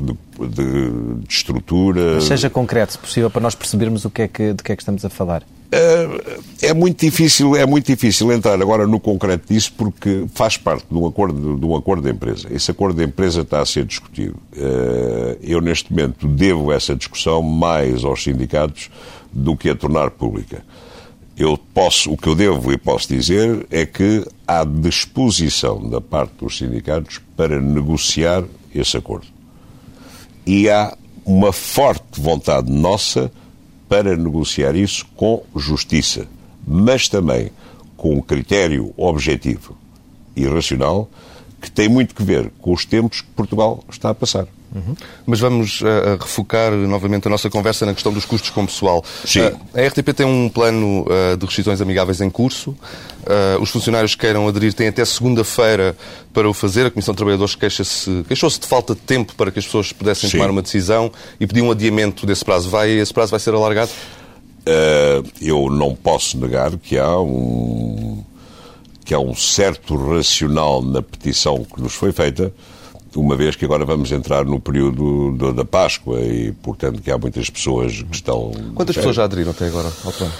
de, 0.00 0.48
de, 0.48 0.90
de 1.20 1.32
estrutura. 1.32 2.14
Mas 2.16 2.24
seja 2.24 2.50
concreto, 2.50 2.92
se 2.92 2.98
possível, 2.98 3.30
para 3.30 3.40
nós 3.40 3.54
percebermos 3.54 4.04
o 4.04 4.10
que 4.10 4.22
é 4.22 4.28
que, 4.28 4.52
de 4.52 4.62
que 4.62 4.72
é 4.72 4.76
que 4.76 4.82
estamos 4.82 5.04
a 5.04 5.08
falar. 5.08 5.42
É 6.62 6.72
muito 6.72 7.04
difícil, 7.04 7.54
é 7.54 7.66
muito 7.66 7.86
difícil 7.86 8.32
entrar 8.32 8.60
agora 8.60 8.86
no 8.86 8.98
concreto 8.98 9.52
disso 9.52 9.72
porque 9.76 10.24
faz 10.34 10.56
parte 10.56 10.86
de 10.90 10.96
um 10.96 11.06
acordo 11.06 11.58
de 11.58 11.66
um 11.66 11.76
acordo 11.76 12.02
de 12.02 12.10
empresa. 12.10 12.48
Esse 12.50 12.70
acordo 12.70 12.96
de 12.96 13.04
empresa 13.04 13.42
está 13.42 13.60
a 13.60 13.66
ser 13.66 13.84
discutido. 13.84 14.36
Eu 15.42 15.60
neste 15.60 15.92
momento 15.92 16.26
devo 16.26 16.72
essa 16.72 16.96
discussão 16.96 17.42
mais 17.42 18.02
aos 18.02 18.22
sindicatos 18.22 18.90
do 19.30 19.54
que 19.56 19.68
a 19.68 19.74
tornar 19.74 20.10
pública. 20.10 20.64
Eu 21.36 21.58
posso, 21.74 22.12
o 22.12 22.16
que 22.16 22.28
eu 22.28 22.34
devo 22.34 22.72
e 22.72 22.78
posso 22.78 23.08
dizer 23.08 23.66
é 23.70 23.84
que 23.84 24.26
há 24.46 24.64
disposição 24.64 25.88
da 25.88 26.00
parte 26.00 26.32
dos 26.40 26.56
sindicatos 26.56 27.20
para 27.36 27.60
negociar 27.60 28.42
esse 28.74 28.96
acordo. 28.96 29.26
E 30.46 30.68
há 30.68 30.96
uma 31.24 31.52
forte 31.52 32.20
vontade 32.20 32.72
nossa 32.72 33.30
para 33.88 34.16
negociar 34.16 34.74
isso 34.76 35.06
com 35.16 35.42
justiça, 35.56 36.26
mas 36.66 37.08
também 37.08 37.50
com 37.96 38.14
um 38.14 38.20
critério 38.20 38.92
objetivo 38.96 39.76
e 40.36 40.46
racional 40.46 41.08
que 41.60 41.70
tem 41.70 41.88
muito 41.88 42.14
que 42.14 42.22
ver 42.22 42.50
com 42.60 42.72
os 42.72 42.84
tempos 42.84 43.20
que 43.20 43.30
Portugal 43.30 43.82
está 43.90 44.10
a 44.10 44.14
passar. 44.14 44.46
Uhum. 44.74 44.94
Mas 45.26 45.40
vamos 45.40 45.80
uh, 45.80 46.18
refocar 46.20 46.72
novamente 46.72 47.26
a 47.26 47.30
nossa 47.30 47.48
conversa 47.48 47.86
na 47.86 47.94
questão 47.94 48.12
dos 48.12 48.24
custos 48.24 48.50
com 48.50 48.66
pessoal. 48.66 49.04
Sim. 49.24 49.40
Uh, 49.40 49.58
a 49.74 49.86
RTP 49.86 50.12
tem 50.14 50.26
um 50.26 50.48
plano 50.48 51.06
uh, 51.06 51.36
de 51.36 51.46
restrições 51.46 51.80
amigáveis 51.80 52.20
em 52.20 52.28
curso. 52.28 52.76
os 53.60 53.70
funcionários 53.70 54.14
que 54.14 54.20
queiram 54.22 54.46
aderir 54.46 54.72
têm 54.74 54.88
até 54.88 55.04
segunda-feira 55.04 55.96
para 56.32 56.48
o 56.48 56.54
fazer. 56.54 56.86
A 56.86 56.90
Comissão 56.90 57.14
de 57.14 57.16
Trabalhadores 57.16 57.54
queixou-se 57.54 58.24
queixou 58.26 58.48
de 58.50 58.66
falta 58.66 58.94
de 58.94 59.00
tempo 59.00 59.34
para 59.34 59.50
que 59.50 59.58
as 59.58 59.64
pessoas 59.64 59.92
pudessem 59.92 60.28
Sim. 60.28 60.36
tomar 60.38 60.50
uma 60.50 60.62
decisão 60.62 61.10
e 61.40 61.46
pediu 61.46 61.64
um 61.64 61.70
adiamento 61.70 62.26
desse 62.26 62.44
prazo. 62.44 62.68
Vai, 62.68 62.90
esse 62.90 63.12
prazo 63.12 63.30
vai 63.30 63.40
ser 63.40 63.54
alargado? 63.54 63.90
eu 65.40 65.70
não 65.70 65.94
posso 65.94 66.36
negar 66.36 66.76
que 66.76 66.98
há 66.98 67.18
um 67.18 68.22
que 69.02 69.14
há 69.14 69.18
um 69.18 69.34
certo 69.34 69.96
racional 69.96 70.82
na 70.82 71.00
petição 71.00 71.64
que 71.64 71.80
nos 71.80 71.94
foi 71.94 72.12
feita 72.12 72.52
uma 73.14 73.36
vez 73.36 73.56
que 73.56 73.64
agora 73.64 73.84
vamos 73.84 74.12
entrar 74.12 74.44
no 74.44 74.60
período 74.60 75.32
do, 75.32 75.52
da 75.52 75.64
Páscoa 75.64 76.20
e, 76.20 76.52
portanto, 76.62 77.00
que 77.00 77.10
há 77.10 77.18
muitas 77.18 77.48
pessoas 77.48 78.02
que 78.02 78.14
estão... 78.14 78.52
Quantas 78.74 78.96
pessoas 78.96 79.16
já 79.16 79.24
aderiram 79.24 79.50
até 79.50 79.66
agora 79.66 79.88
ao 80.04 80.12
plano? 80.12 80.32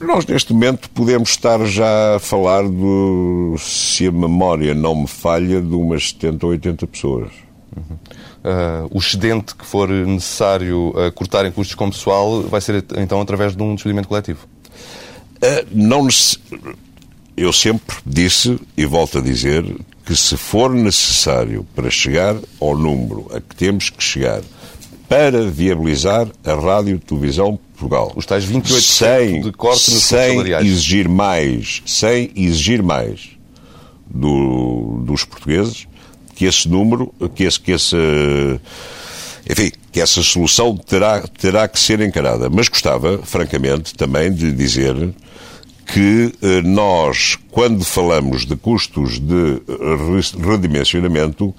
Nós, 0.00 0.24
neste 0.24 0.54
momento, 0.54 0.88
podemos 0.90 1.28
estar 1.28 1.62
já 1.66 2.16
a 2.16 2.18
falar 2.18 2.62
do, 2.62 3.54
se 3.58 4.06
a 4.06 4.12
memória 4.12 4.74
não 4.74 5.02
me 5.02 5.06
falha, 5.06 5.60
de 5.60 5.74
umas 5.74 6.08
70 6.08 6.46
ou 6.46 6.52
80 6.52 6.86
pessoas. 6.86 7.30
Uhum. 7.76 7.96
Uh, 8.42 8.88
o 8.90 8.98
excedente 8.98 9.54
que 9.54 9.66
for 9.66 9.90
necessário 9.90 10.88
uh, 10.88 11.12
cortar 11.12 11.44
em 11.44 11.52
custos 11.52 11.74
com 11.74 11.90
pessoal 11.90 12.40
vai 12.44 12.62
ser, 12.62 12.82
então, 12.96 13.20
através 13.20 13.54
de 13.54 13.62
um 13.62 13.74
despedimento 13.74 14.08
coletivo? 14.08 14.48
Uh, 15.36 15.66
não 15.70 16.08
Eu 17.40 17.54
sempre 17.54 17.96
disse, 18.04 18.60
e 18.76 18.84
volto 18.84 19.16
a 19.16 19.20
dizer, 19.22 19.64
que 20.04 20.14
se 20.14 20.36
for 20.36 20.74
necessário 20.74 21.66
para 21.74 21.88
chegar 21.88 22.36
ao 22.60 22.76
número 22.76 23.30
a 23.34 23.40
que 23.40 23.56
temos 23.56 23.88
que 23.88 24.04
chegar 24.04 24.42
para 25.08 25.46
viabilizar 25.46 26.28
a 26.44 26.52
Rádio 26.52 26.98
Televisão 26.98 27.58
Portugal. 27.74 28.12
Os 28.14 28.26
tais 28.26 28.44
28% 28.44 28.80
sem, 28.82 29.40
de 29.40 29.52
corte 29.52 29.90
nos 29.90 30.02
sem 30.02 30.32
salariais. 30.32 30.66
exigir 30.66 31.08
mais, 31.08 31.82
sem 31.86 32.30
exigir 32.36 32.82
mais 32.82 33.30
do, 34.06 35.02
dos 35.06 35.24
portugueses, 35.24 35.86
que 36.34 36.44
esse 36.44 36.68
número, 36.68 37.10
que 37.34 37.44
esse, 37.44 37.58
que 37.58 37.72
esse 37.72 37.96
enfim, 39.48 39.72
que 39.90 39.98
essa 39.98 40.22
solução 40.22 40.76
terá, 40.76 41.22
terá 41.22 41.66
que 41.66 41.80
ser 41.80 42.02
encarada. 42.02 42.50
Mas 42.50 42.68
gostava, 42.68 43.16
francamente, 43.24 43.94
também 43.94 44.30
de 44.30 44.52
dizer 44.52 44.94
que 45.92 46.32
eh, 46.40 46.62
nós, 46.62 47.38
quando 47.50 47.84
falamos 47.84 48.44
de 48.46 48.56
custos 48.56 49.18
de 49.18 49.60
redimensionamento, 50.40 51.54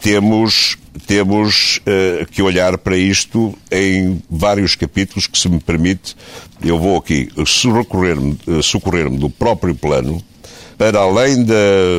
temos, 0.00 0.76
temos 1.06 1.78
uh, 1.78 2.26
que 2.26 2.40
olhar 2.40 2.78
para 2.78 2.96
isto 2.96 3.56
em 3.70 4.22
vários 4.30 4.74
capítulos 4.76 5.26
que, 5.26 5.38
se 5.38 5.48
me 5.48 5.58
permite, 5.58 6.14
eu 6.62 6.78
vou 6.78 6.96
aqui 6.96 7.28
socorrer-me 7.44 8.38
socorrer 8.62 9.10
do 9.10 9.28
próprio 9.28 9.74
plano 9.74 10.22
para 10.76 11.00
além 11.00 11.44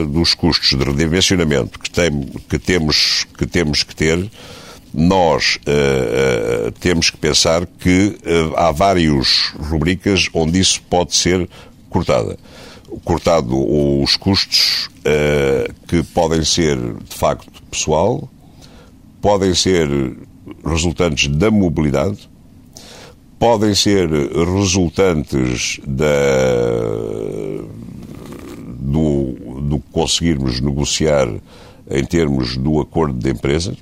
dos 0.09 0.33
custos 0.33 0.77
de 0.77 0.83
redimensionamento 0.83 1.77
que, 1.77 1.89
tem, 1.89 2.29
que, 2.47 2.57
temos, 2.57 3.25
que 3.37 3.45
temos 3.45 3.83
que 3.83 3.93
ter, 3.93 4.31
nós 4.93 5.57
uh, 5.67 6.67
uh, 6.67 6.71
temos 6.79 7.09
que 7.09 7.17
pensar 7.17 7.65
que 7.65 8.17
uh, 8.25 8.55
há 8.55 8.71
várias 8.71 9.53
rubricas 9.59 10.27
onde 10.33 10.59
isso 10.59 10.81
pode 10.89 11.15
ser 11.15 11.47
cortada. 11.89 12.37
Cortado 13.03 13.55
os 14.01 14.15
custos 14.15 14.89
que 15.87 16.01
podem 16.11 16.43
ser, 16.43 16.75
de 16.75 17.15
facto, 17.15 17.61
pessoal, 17.69 18.27
podem 19.21 19.53
ser 19.53 19.87
resultantes 20.65 21.27
da 21.27 21.51
mobilidade, 21.51 22.27
podem 23.37 23.75
ser 23.75 24.09
resultantes 24.09 25.79
da, 25.85 26.05
do, 28.67 29.61
do 29.61 29.79
conseguirmos 29.91 30.59
negociar 30.59 31.27
em 31.89 32.03
termos 32.03 32.57
do 32.57 32.79
acordo 32.79 33.19
de 33.19 33.29
empresa. 33.29 33.77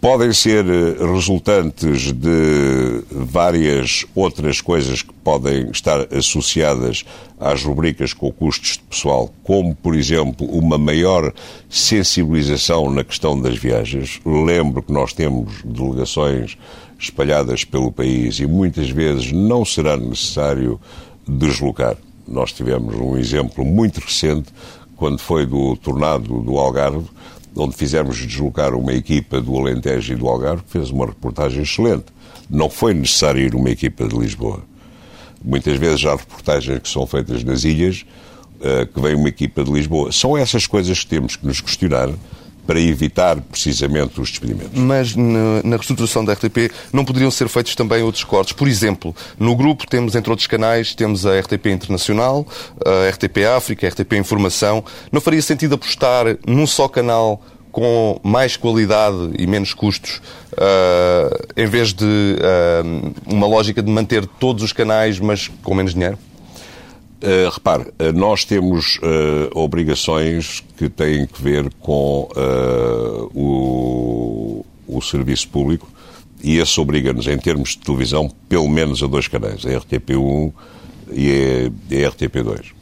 Podem 0.00 0.32
ser 0.32 0.64
eh, 0.64 0.96
resultantes 1.12 2.10
de 2.10 3.04
várias 3.10 4.06
outras 4.14 4.62
coisas 4.62 5.02
que 5.02 5.12
podem 5.12 5.70
estar 5.70 6.08
associadas 6.14 7.04
às 7.38 7.62
rubricas 7.62 8.14
com 8.14 8.32
custos 8.32 8.78
de 8.78 8.84
pessoal, 8.84 9.30
como, 9.44 9.74
por 9.74 9.94
exemplo, 9.94 10.46
uma 10.46 10.78
maior 10.78 11.34
sensibilização 11.68 12.90
na 12.90 13.04
questão 13.04 13.38
das 13.38 13.58
viagens. 13.58 14.22
Lembro 14.24 14.82
que 14.82 14.90
nós 14.90 15.12
temos 15.12 15.52
delegações 15.62 16.56
espalhadas 16.98 17.64
pelo 17.64 17.92
país 17.92 18.40
e 18.40 18.46
muitas 18.46 18.88
vezes 18.88 19.30
não 19.32 19.66
será 19.66 19.98
necessário 19.98 20.80
deslocar. 21.28 21.98
Nós 22.26 22.52
tivemos 22.52 22.94
um 22.94 23.18
exemplo 23.18 23.66
muito 23.66 24.00
recente, 24.00 24.48
quando 24.96 25.18
foi 25.18 25.44
do 25.44 25.76
tornado 25.76 26.40
do 26.40 26.56
Algarve, 26.56 27.06
onde 27.56 27.76
fizemos 27.76 28.16
deslocar 28.18 28.74
uma 28.74 28.92
equipa 28.92 29.40
do 29.40 29.56
Alentejo 29.56 30.12
e 30.12 30.16
do 30.16 30.28
Algarve, 30.28 30.62
que 30.62 30.70
fez 30.70 30.90
uma 30.90 31.06
reportagem 31.06 31.62
excelente. 31.62 32.06
Não 32.48 32.70
foi 32.70 32.94
necessário 32.94 33.40
ir 33.40 33.54
uma 33.54 33.70
equipa 33.70 34.06
de 34.06 34.16
Lisboa. 34.16 34.62
Muitas 35.42 35.78
vezes 35.78 36.04
há 36.04 36.14
reportagens 36.14 36.78
que 36.80 36.88
são 36.88 37.06
feitas 37.06 37.42
nas 37.42 37.64
ilhas, 37.64 38.04
uh, 38.60 38.86
que 38.86 39.00
vem 39.00 39.14
uma 39.14 39.28
equipa 39.28 39.64
de 39.64 39.72
Lisboa. 39.72 40.12
São 40.12 40.36
essas 40.36 40.66
coisas 40.66 41.00
que 41.00 41.06
temos 41.06 41.36
que 41.36 41.46
nos 41.46 41.60
questionar 41.60 42.10
para 42.70 42.80
evitar 42.80 43.40
precisamente 43.40 44.20
os 44.20 44.30
despedimentos. 44.30 44.78
Mas 44.78 45.16
na, 45.16 45.60
na, 45.64 45.74
reestruturação 45.74 46.24
da 46.24 46.34
RTP 46.34 46.70
não 46.92 47.04
poderiam 47.04 47.28
ser 47.28 47.48
feitos 47.48 47.74
também 47.74 48.00
outros 48.00 48.22
cortes? 48.22 48.52
Por 48.52 48.68
exemplo, 48.68 49.12
no 49.40 49.56
grupo 49.56 49.88
temos, 49.88 50.14
entre 50.14 50.30
outros 50.30 50.46
canais, 50.46 50.94
temos 50.94 51.26
a 51.26 51.36
RTP 51.40 51.66
Internacional, 51.66 52.46
a 52.86 53.10
RTP 53.10 53.38
África, 53.56 53.88
a 53.88 53.90
RTP 53.90 54.12
Informação. 54.12 54.84
Não 55.10 55.20
faria 55.20 55.42
sentido 55.42 55.74
apostar 55.74 56.36
num 56.46 56.64
só 56.64 56.86
canal 56.86 57.42
com 57.72 58.20
mais 58.22 58.56
qualidade 58.56 59.32
e 59.36 59.48
menos 59.48 59.74
custos, 59.74 60.22
uh, 60.52 61.46
em 61.56 61.66
vez 61.66 61.92
de 61.92 62.04
uh, 62.04 63.12
uma 63.26 63.48
lógica 63.48 63.82
de 63.82 63.90
manter 63.90 64.24
todos 64.38 64.62
os 64.62 64.72
canais, 64.72 65.18
mas 65.18 65.50
com 65.64 65.74
menos 65.74 65.92
dinheiro? 65.92 66.16
Uh, 67.22 67.50
repare, 67.52 67.82
uh, 67.82 68.12
nós 68.14 68.46
temos 68.46 68.96
uh, 68.96 69.50
obrigações 69.54 70.64
que 70.78 70.88
têm 70.88 71.26
que 71.26 71.42
ver 71.42 71.70
com 71.78 72.26
o, 73.34 74.64
o 74.88 75.02
serviço 75.02 75.46
público 75.48 75.86
e 76.42 76.56
esse 76.56 76.80
obriga-nos, 76.80 77.26
em 77.26 77.36
termos 77.36 77.70
de 77.70 77.80
televisão, 77.80 78.30
pelo 78.48 78.68
menos 78.70 79.02
a 79.02 79.06
dois 79.06 79.28
canais, 79.28 79.66
a 79.66 79.68
RTP1 79.68 80.52
e 81.12 81.70
a, 81.90 82.06
a 82.06 82.10
RTP2. 82.10 82.72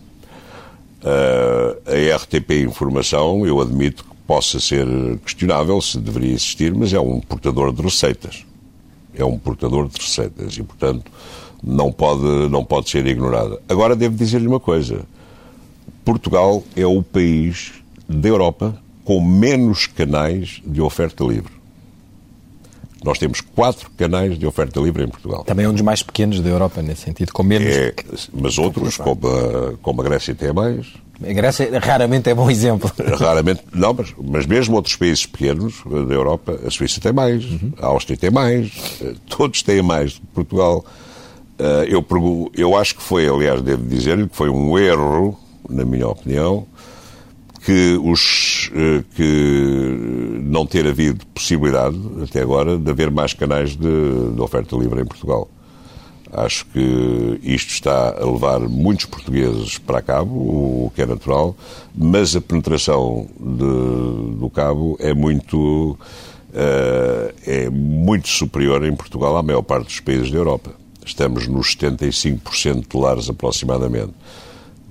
a 1.02 2.16
RTP 2.16 2.62
Informação, 2.62 3.44
eu 3.44 3.60
admito 3.60 4.04
que 4.04 4.14
possa 4.24 4.60
ser 4.60 4.86
questionável 5.24 5.80
se 5.80 5.98
deveria 5.98 6.34
existir, 6.34 6.72
mas 6.72 6.92
é 6.92 7.00
um 7.00 7.18
portador 7.18 7.72
de 7.72 7.82
receitas. 7.82 8.44
É 9.12 9.24
um 9.24 9.36
portador 9.36 9.88
de 9.88 10.00
receitas 10.00 10.56
e, 10.56 10.62
portanto, 10.62 11.10
não 11.62 11.92
pode, 11.92 12.48
não 12.48 12.64
pode 12.64 12.88
ser 12.90 13.06
ignorada. 13.06 13.60
Agora 13.68 13.96
devo 13.96 14.16
dizer-lhe 14.16 14.46
uma 14.46 14.60
coisa. 14.60 15.02
Portugal 16.04 16.62
é 16.76 16.86
o 16.86 17.02
país 17.02 17.72
da 18.08 18.28
Europa 18.28 18.78
com 19.04 19.20
menos 19.20 19.86
canais 19.86 20.60
de 20.64 20.80
oferta 20.80 21.24
livre. 21.24 21.58
Nós 23.04 23.18
temos 23.18 23.40
quatro 23.40 23.90
canais 23.96 24.38
de 24.38 24.46
oferta 24.46 24.80
livre 24.80 25.04
em 25.04 25.08
Portugal. 25.08 25.44
Também 25.44 25.66
é 25.66 25.68
um 25.68 25.72
dos 25.72 25.82
mais 25.82 26.02
pequenos 26.02 26.40
da 26.40 26.48
Europa, 26.48 26.82
nesse 26.82 27.02
sentido, 27.02 27.32
com 27.32 27.42
menos. 27.42 27.68
É, 27.68 27.94
mas 28.32 28.58
outros, 28.58 28.96
como 28.96 29.28
a, 29.28 29.74
como 29.80 30.00
a 30.00 30.04
Grécia, 30.04 30.34
tem 30.34 30.52
mais. 30.52 30.86
A 31.22 31.32
Grécia 31.32 31.78
raramente 31.78 32.28
é 32.28 32.34
bom 32.34 32.50
exemplo. 32.50 32.90
Raramente, 33.18 33.62
não, 33.72 33.92
mas, 33.92 34.14
mas 34.16 34.46
mesmo 34.46 34.76
outros 34.76 34.94
países 34.94 35.26
pequenos 35.26 35.82
da 35.84 36.14
Europa, 36.14 36.58
a 36.64 36.70
Suíça 36.70 37.00
tem 37.00 37.12
mais, 37.12 37.44
uhum. 37.44 37.72
a 37.80 37.86
Áustria 37.86 38.16
tem 38.16 38.30
mais, 38.30 38.70
eh, 39.00 39.14
todos 39.28 39.62
têm 39.62 39.82
mais. 39.82 40.20
Portugal 40.32 40.84
Uh, 41.58 41.82
eu, 41.88 42.50
eu 42.54 42.76
acho 42.76 42.94
que 42.94 43.02
foi, 43.02 43.28
aliás, 43.28 43.60
devo 43.60 43.82
dizer-lhe 43.82 44.28
que 44.28 44.36
foi 44.36 44.48
um 44.48 44.78
erro, 44.78 45.36
na 45.68 45.84
minha 45.84 46.06
opinião, 46.06 46.64
que, 47.64 47.98
os, 48.00 48.70
uh, 48.72 49.04
que 49.16 50.40
não 50.40 50.64
ter 50.64 50.86
havido 50.86 51.26
possibilidade, 51.34 51.98
até 52.22 52.42
agora, 52.42 52.78
de 52.78 52.88
haver 52.88 53.10
mais 53.10 53.34
canais 53.34 53.70
de, 53.70 54.30
de 54.34 54.40
oferta 54.40 54.76
livre 54.76 55.02
em 55.02 55.04
Portugal. 55.04 55.48
Acho 56.32 56.64
que 56.66 57.40
isto 57.42 57.70
está 57.70 58.10
a 58.10 58.24
levar 58.24 58.60
muitos 58.60 59.06
portugueses 59.06 59.78
para 59.78 60.00
cabo, 60.00 60.36
o 60.36 60.92
que 60.94 61.02
é 61.02 61.06
natural, 61.06 61.56
mas 61.92 62.36
a 62.36 62.40
penetração 62.40 63.26
de, 63.36 64.36
do 64.36 64.48
cabo 64.54 64.96
é 65.00 65.12
muito, 65.12 65.98
uh, 66.50 67.34
é 67.44 67.68
muito 67.68 68.28
superior 68.28 68.84
em 68.84 68.94
Portugal 68.94 69.36
à 69.36 69.42
maior 69.42 69.62
parte 69.62 69.86
dos 69.86 69.98
países 69.98 70.30
da 70.30 70.38
Europa 70.38 70.70
estamos 71.08 71.46
nos 71.46 71.76
75% 71.76 72.86
de 72.88 72.96
lares 72.96 73.28
aproximadamente. 73.28 74.14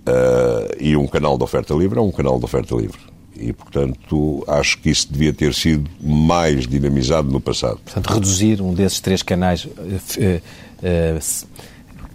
Uh, 0.07 0.75
e 0.79 0.95
um 0.95 1.05
canal 1.05 1.37
de 1.37 1.43
oferta 1.43 1.73
livre 1.73 1.99
é 1.99 2.01
um 2.01 2.11
canal 2.11 2.39
de 2.39 2.45
oferta 2.45 2.75
livre. 2.75 2.99
E, 3.35 3.53
portanto, 3.53 4.43
acho 4.47 4.79
que 4.79 4.89
isso 4.89 5.11
devia 5.11 5.33
ter 5.33 5.53
sido 5.53 5.89
mais 6.01 6.65
dinamizado 6.65 7.29
no 7.29 7.39
passado. 7.39 7.79
Portanto, 7.83 8.07
reduzir 8.07 8.61
um 8.61 8.73
desses 8.73 8.99
três 8.99 9.21
canais, 9.21 9.65
uh, 9.65 9.69
uh, 9.69 11.47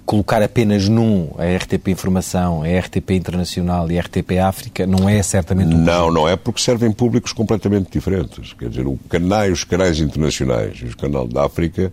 colocar 0.05 0.43
apenas 0.43 0.89
num 0.89 1.31
a 1.39 1.57
RTP 1.57 1.89
Informação, 1.89 2.63
a 2.63 2.79
RTP 2.81 3.11
Internacional 3.13 3.91
e 3.91 3.99
a 3.99 4.03
RTP 4.03 4.39
África, 4.43 4.87
não 4.87 5.09
é 5.09 5.23
certamente 5.23 5.75
um 5.75 5.79
Não, 5.79 6.11
não 6.11 6.29
é 6.29 6.35
porque 6.35 6.61
servem 6.61 6.91
públicos 6.91 7.33
completamente 7.33 7.91
diferentes. 7.93 8.53
Quer 8.55 8.71
dizer, 8.71 8.87
o 8.87 8.99
canal, 9.09 9.49
os 9.51 9.65
canais 9.65 10.01
internacionais 10.01 10.79
e 10.83 10.87
o 10.87 10.97
canal 10.97 11.29
da 11.29 11.45
África 11.45 11.93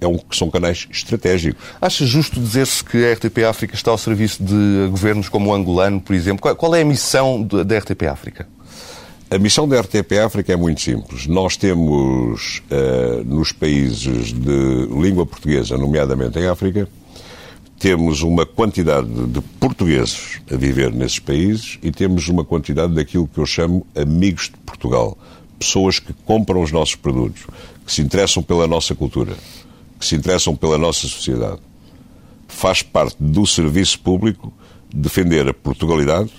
é 0.00 0.06
um, 0.06 0.18
são 0.30 0.50
canais 0.50 0.86
estratégicos. 0.90 1.62
Acha 1.80 2.06
justo 2.06 2.40
dizer-se 2.40 2.84
que 2.84 3.04
a 3.04 3.12
RTP 3.12 3.38
África 3.48 3.74
está 3.74 3.90
ao 3.90 3.98
serviço 3.98 4.42
de 4.42 4.88
governos 4.90 5.28
como 5.28 5.50
o 5.50 5.54
angolano, 5.54 6.00
por 6.00 6.14
exemplo? 6.14 6.40
Qual, 6.40 6.54
qual 6.54 6.74
é 6.74 6.82
a 6.82 6.84
missão 6.84 7.42
da 7.42 7.78
RTP 7.78 8.04
África? 8.04 8.46
A 9.30 9.38
missão 9.38 9.68
da 9.68 9.78
RTP 9.80 10.12
África 10.24 10.52
é 10.52 10.56
muito 10.56 10.80
simples. 10.80 11.26
Nós 11.26 11.56
temos 11.56 12.62
uh, 12.70 13.24
nos 13.24 13.52
países 13.52 14.32
de 14.32 14.86
língua 14.90 15.26
portuguesa, 15.26 15.76
nomeadamente 15.76 16.38
em 16.38 16.46
África, 16.46 16.88
temos 17.78 18.22
uma 18.22 18.46
quantidade 18.46 19.08
de 19.26 19.40
portugueses 19.60 20.40
a 20.50 20.56
viver 20.56 20.92
nesses 20.92 21.18
países 21.18 21.78
e 21.82 21.92
temos 21.92 22.28
uma 22.28 22.44
quantidade 22.44 22.94
daquilo 22.94 23.28
que 23.28 23.38
eu 23.38 23.46
chamo 23.46 23.86
amigos 23.94 24.44
de 24.44 24.56
Portugal. 24.64 25.16
Pessoas 25.58 25.98
que 25.98 26.12
compram 26.24 26.62
os 26.62 26.72
nossos 26.72 26.94
produtos, 26.94 27.46
que 27.84 27.92
se 27.92 28.00
interessam 28.00 28.42
pela 28.42 28.66
nossa 28.66 28.94
cultura 28.94 29.34
que 29.98 30.06
se 30.06 30.14
interessam 30.14 30.54
pela 30.54 30.78
nossa 30.78 31.06
sociedade. 31.08 31.58
Faz 32.46 32.82
parte 32.82 33.16
do 33.20 33.46
serviço 33.46 34.00
público 34.00 34.52
defender 34.94 35.48
a 35.48 35.54
Portugalidade, 35.54 36.30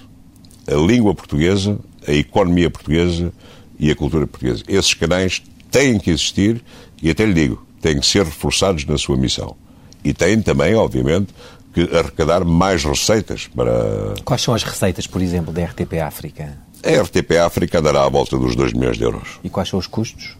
a 0.67 0.75
língua 0.75 1.13
portuguesa, 1.13 1.77
a 2.07 2.11
economia 2.11 2.69
portuguesa 2.69 3.31
e 3.79 3.91
a 3.91 3.95
cultura 3.95 4.25
portuguesa. 4.25 4.63
Esses 4.67 4.93
canais 4.93 5.41
têm 5.69 5.99
que 5.99 6.09
existir 6.09 6.63
e 7.01 7.09
até 7.09 7.25
lhe 7.25 7.33
digo, 7.33 7.65
têm 7.81 7.99
que 7.99 8.05
ser 8.05 8.25
reforçados 8.25 8.85
na 8.85 8.97
sua 8.97 9.17
missão. 9.17 9.55
E 10.03 10.13
têm 10.13 10.41
também, 10.41 10.75
obviamente, 10.75 11.33
que 11.73 11.81
arrecadar 11.95 12.43
mais 12.43 12.83
receitas 12.83 13.47
para. 13.47 14.15
Quais 14.23 14.41
são 14.41 14.53
as 14.53 14.63
receitas, 14.63 15.05
por 15.05 15.21
exemplo, 15.21 15.53
da 15.53 15.63
RTP 15.65 15.99
África? 16.01 16.57
A 16.83 17.01
RTP 17.01 17.37
África 17.45 17.81
dará 17.81 18.05
à 18.05 18.09
volta 18.09 18.37
dos 18.37 18.55
2 18.55 18.73
milhões 18.73 18.97
de 18.97 19.03
euros. 19.03 19.39
E 19.43 19.49
quais 19.49 19.67
são 19.67 19.77
os 19.77 19.87
custos? 19.87 20.37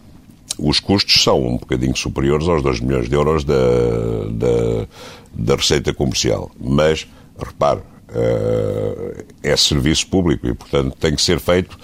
Os 0.58 0.80
custos 0.80 1.22
são 1.22 1.40
um 1.46 1.56
bocadinho 1.56 1.96
superiores 1.96 2.48
aos 2.48 2.62
2 2.62 2.80
milhões 2.80 3.08
de 3.08 3.14
euros 3.14 3.44
da, 3.44 3.54
da, 4.30 4.86
da 5.32 5.56
receita 5.56 5.92
comercial. 5.94 6.50
Mas, 6.60 7.06
repare, 7.38 7.80
uh, 7.80 9.24
é 9.42 9.56
serviço 9.56 10.06
público 10.06 10.46
e, 10.46 10.54
portanto, 10.54 10.96
tem 10.98 11.14
que 11.14 11.22
ser 11.22 11.38
feito 11.38 11.78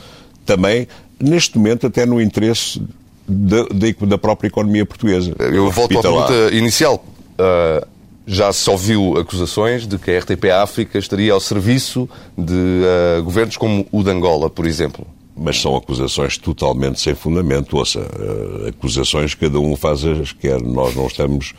também, 0.45 0.87
neste 1.19 1.57
momento, 1.59 1.87
até 1.87 2.05
no 2.05 2.21
interesse 2.21 2.81
da, 3.27 3.65
da 4.07 4.19
própria 4.19 4.49
economia 4.49 4.85
portuguesa. 4.85 5.35
Eu 5.39 5.71
volto 5.71 5.99
à 5.99 6.03
pergunta 6.03 6.55
inicial. 6.55 7.05
Uh, 7.39 7.87
já 8.29 8.53
se 8.53 8.69
ouviu 8.69 9.17
acusações 9.19 9.87
de 9.87 9.99
que 9.99 10.11
a 10.11 10.19
RTP 10.19 10.51
África 10.51 10.99
estaria 10.99 11.33
ao 11.33 11.41
serviço 11.41 12.09
de 12.37 12.53
uh, 12.53 13.23
governos 13.23 13.57
como 13.57 13.87
o 13.93 14.03
de 14.03 14.11
Angola, 14.11 14.51
por 14.51 14.67
exemplo 14.67 15.07
mas 15.37 15.61
são 15.61 15.77
acusações 15.77 16.39
totalmente 16.39 17.01
sem 17.01 17.15
fundamento. 17.15 17.77
Ouça, 17.77 18.01
uh, 18.01 18.69
acusações 18.69 19.35
cada 19.35 19.61
um 19.61 19.77
faz 19.77 20.05
as 20.05 20.33
que 20.33 20.49
quer. 20.49 20.61
Nós 20.63 20.95
não 20.95 21.07
estamos, 21.07 21.53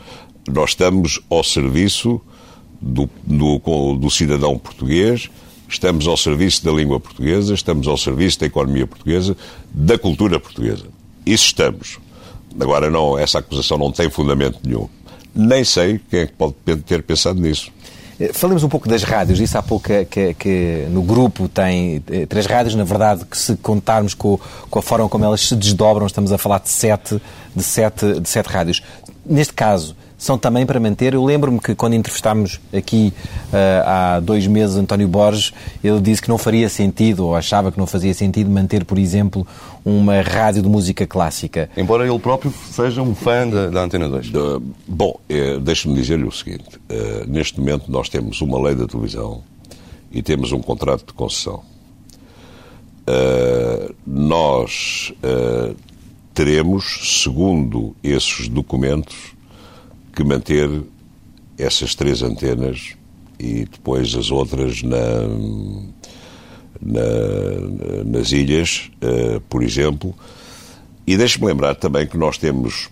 nós 0.48 0.70
estamos 0.70 1.20
ao 1.30 1.44
serviço 1.44 2.20
do, 2.80 3.08
do, 3.24 3.96
do, 3.96 4.10
cidadão 4.10 4.58
português, 4.58 5.30
estamos 5.68 6.06
ao 6.06 6.16
serviço 6.16 6.64
da 6.64 6.72
língua 6.72 6.98
portuguesa, 6.98 7.54
estamos 7.54 7.86
ao 7.86 7.96
serviço 7.96 8.40
da 8.40 8.46
economia 8.46 8.86
portuguesa, 8.86 9.36
da 9.72 9.96
cultura 9.96 10.40
portuguesa. 10.40 10.86
Isso 11.24 11.46
estamos. 11.46 11.98
Agora, 12.58 12.90
não, 12.90 13.16
essa 13.16 13.38
acusação 13.38 13.78
não 13.78 13.92
tem 13.92 14.10
fundamento 14.10 14.58
nenhum. 14.64 14.88
Nem 15.34 15.62
sei 15.62 16.00
quem 16.10 16.20
é 16.20 16.26
que 16.26 16.32
pode 16.32 16.54
ter 16.84 17.02
pensado 17.02 17.40
nisso. 17.40 17.70
Eh, 18.20 18.32
falemos 18.32 18.64
um 18.64 18.68
pouco 18.68 18.88
das 18.88 19.02
rádios. 19.02 19.38
Disse 19.38 19.56
há 19.56 19.62
pouco 19.62 19.86
que, 19.86 20.04
que, 20.04 20.34
que, 20.34 20.86
no 20.90 21.02
grupo 21.02 21.48
tem 21.48 22.02
eh, 22.10 22.26
três 22.26 22.46
rádios. 22.46 22.74
Na 22.74 22.84
verdade, 22.84 23.24
que 23.24 23.36
se 23.36 23.56
contarmos 23.56 24.14
com, 24.14 24.38
com, 24.68 24.78
a 24.78 24.82
forma 24.82 25.08
como 25.08 25.24
elas 25.24 25.40
se 25.40 25.54
desdobram, 25.54 26.06
estamos 26.06 26.32
a 26.32 26.38
falar 26.38 26.60
de 26.60 26.68
sete, 26.68 27.20
de 27.54 27.62
sete, 27.62 28.20
de 28.20 28.28
sete 28.28 28.46
rádios. 28.48 28.82
Neste 29.24 29.52
caso, 29.52 29.96
são 30.18 30.36
também 30.36 30.66
para 30.66 30.80
manter. 30.80 31.14
Eu 31.14 31.24
lembro-me 31.24 31.60
que 31.60 31.76
quando 31.76 31.94
entrevistámos 31.94 32.60
aqui 32.74 33.14
uh, 33.52 33.86
há 33.86 34.20
dois 34.20 34.48
meses 34.48 34.76
António 34.76 35.06
Borges, 35.06 35.54
ele 35.82 36.00
disse 36.00 36.20
que 36.20 36.28
não 36.28 36.36
faria 36.36 36.68
sentido, 36.68 37.24
ou 37.24 37.36
achava 37.36 37.70
que 37.70 37.78
não 37.78 37.86
fazia 37.86 38.12
sentido, 38.12 38.50
manter, 38.50 38.84
por 38.84 38.98
exemplo, 38.98 39.46
uma 39.84 40.20
rádio 40.20 40.60
de 40.60 40.68
música 40.68 41.06
clássica. 41.06 41.70
Embora 41.76 42.06
ele 42.06 42.18
próprio 42.18 42.52
seja 42.70 43.00
um 43.00 43.14
fã 43.14 43.48
da, 43.48 43.70
da 43.70 43.84
Antena 43.84 44.08
2. 44.08 44.26
De, 44.26 44.60
bom, 44.88 45.18
é, 45.28 45.56
deixe-me 45.60 45.94
dizer-lhe 45.94 46.24
o 46.24 46.32
seguinte: 46.32 46.76
uh, 46.90 47.28
neste 47.28 47.60
momento 47.60 47.90
nós 47.90 48.08
temos 48.08 48.40
uma 48.40 48.60
lei 48.60 48.74
da 48.74 48.88
televisão 48.88 49.42
e 50.10 50.20
temos 50.20 50.50
um 50.50 50.60
contrato 50.60 51.06
de 51.06 51.12
concessão. 51.12 51.62
Uh, 53.06 53.94
nós 54.04 55.12
teremos, 56.34 57.22
segundo 57.22 57.96
esses 58.02 58.48
documentos, 58.48 59.37
que 60.18 60.24
manter 60.24 60.68
essas 61.56 61.94
três 61.94 62.24
antenas 62.24 62.96
e 63.38 63.66
depois 63.66 64.16
as 64.16 64.32
outras 64.32 64.82
na, 64.82 64.98
na, 66.82 68.04
nas 68.04 68.32
ilhas, 68.32 68.90
uh, 69.00 69.40
por 69.42 69.62
exemplo. 69.62 70.12
E 71.06 71.16
deixe-me 71.16 71.46
lembrar 71.46 71.76
também 71.76 72.04
que 72.04 72.18
nós 72.18 72.36
temos 72.36 72.88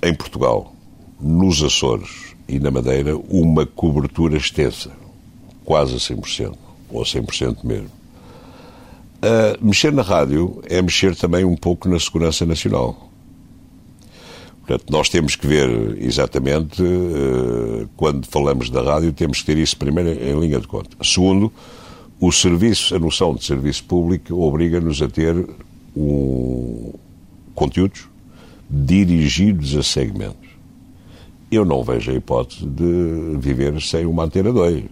em 0.00 0.14
Portugal, 0.14 0.72
nos 1.20 1.64
Açores 1.64 2.36
e 2.46 2.60
na 2.60 2.70
Madeira, 2.70 3.16
uma 3.28 3.66
cobertura 3.66 4.36
extensa, 4.36 4.92
quase 5.64 5.96
a 5.96 5.98
100%, 5.98 6.54
ou 6.90 7.02
100% 7.02 7.64
mesmo. 7.64 7.90
Uh, 9.16 9.58
mexer 9.60 9.92
na 9.92 10.02
rádio 10.02 10.62
é 10.68 10.80
mexer 10.80 11.16
também 11.16 11.44
um 11.44 11.56
pouco 11.56 11.88
na 11.88 11.98
segurança 11.98 12.46
nacional. 12.46 13.07
Portanto, 14.68 14.90
nós 14.90 15.08
temos 15.08 15.34
que 15.34 15.46
ver 15.46 15.96
exatamente, 15.98 16.82
eh, 16.82 17.86
quando 17.96 18.26
falamos 18.26 18.68
da 18.68 18.82
rádio, 18.82 19.14
temos 19.14 19.40
que 19.40 19.46
ter 19.46 19.56
isso 19.56 19.74
primeiro 19.78 20.10
em 20.10 20.38
linha 20.38 20.60
de 20.60 20.68
conta. 20.68 20.94
Segundo, 21.02 21.50
o 22.20 22.30
serviço, 22.30 22.94
a 22.94 22.98
noção 22.98 23.34
de 23.34 23.42
serviço 23.44 23.84
público 23.84 24.34
obriga-nos 24.34 25.00
a 25.00 25.08
ter 25.08 25.48
um, 25.96 26.92
conteúdos 27.54 28.08
dirigidos 28.68 29.74
a 29.74 29.82
segmentos. 29.82 30.50
Eu 31.50 31.64
não 31.64 31.82
vejo 31.82 32.10
a 32.10 32.14
hipótese 32.14 32.66
de 32.66 33.38
viver 33.38 33.80
sem 33.80 34.04
uma 34.04 34.24
antena 34.24 34.52
2. 34.52 34.84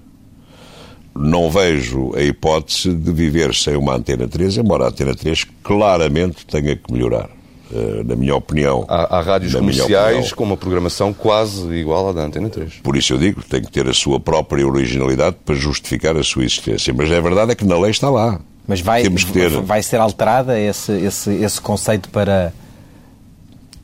Não 1.15 1.51
vejo 1.51 2.15
a 2.17 2.23
hipótese 2.23 2.95
de 2.95 3.13
viver 3.13 3.55
sem 3.55 3.77
uma 3.77 3.95
antena 3.95 4.27
3, 4.27 4.57
embora 4.57 4.87
a 4.87 4.89
antena 4.89 5.15
3 5.15 5.45
claramente 5.63 6.47
tenha 6.47 6.75
que 6.75 6.91
melhorar. 6.91 7.36
Eh, 7.73 8.05
na 8.05 8.15
minha 8.15 8.35
opinião. 8.35 8.85
Há, 8.89 9.19
há 9.19 9.21
rádios 9.21 9.55
comerciais 9.55 10.33
com 10.33 10.45
uma 10.45 10.57
programação 10.57 11.13
quase 11.13 11.69
igual 11.75 12.09
à 12.09 12.13
da 12.13 12.23
Antena 12.23 12.49
3. 12.49 12.75
Por 12.77 12.97
isso 12.97 13.13
eu 13.13 13.19
digo 13.19 13.43
que 13.43 13.49
tem 13.49 13.61
que 13.61 13.71
ter 13.71 13.89
a 13.89 13.93
sua 13.93 14.21
própria 14.21 14.65
originalidade 14.67 15.37
para 15.45 15.55
justificar 15.57 16.17
a 16.17 16.23
sua 16.23 16.45
existência. 16.45 16.95
Mas 16.95 17.11
a 17.11 17.21
verdade 17.21 17.53
é 17.53 17.55
que 17.57 17.65
na 17.65 17.77
lei 17.77 17.91
está 17.91 18.09
lá. 18.09 18.41
Mas 18.69 18.81
vai, 18.81 19.03
Temos 19.03 19.25
que 19.25 19.33
ter... 19.33 19.51
vai 19.63 19.83
ser 19.83 19.99
alterada 19.99 20.59
esse, 20.59 20.93
esse, 20.93 21.31
esse 21.31 21.61
conceito 21.61 22.09
para. 22.11 22.53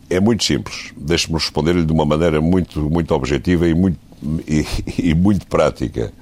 É 0.08 0.20
muito 0.20 0.44
simples. 0.44 0.92
Deixe-me 0.96 1.34
responder-lhe 1.34 1.84
de 1.84 1.92
uma 1.92 2.04
maneira 2.04 2.40
muito, 2.40 2.80
muito 2.82 3.12
objetiva 3.14 3.66
e 3.66 3.74
muito, 3.74 3.98
e, 4.46 4.64
e 5.10 5.14
muito 5.14 5.46
prática. 5.46 6.12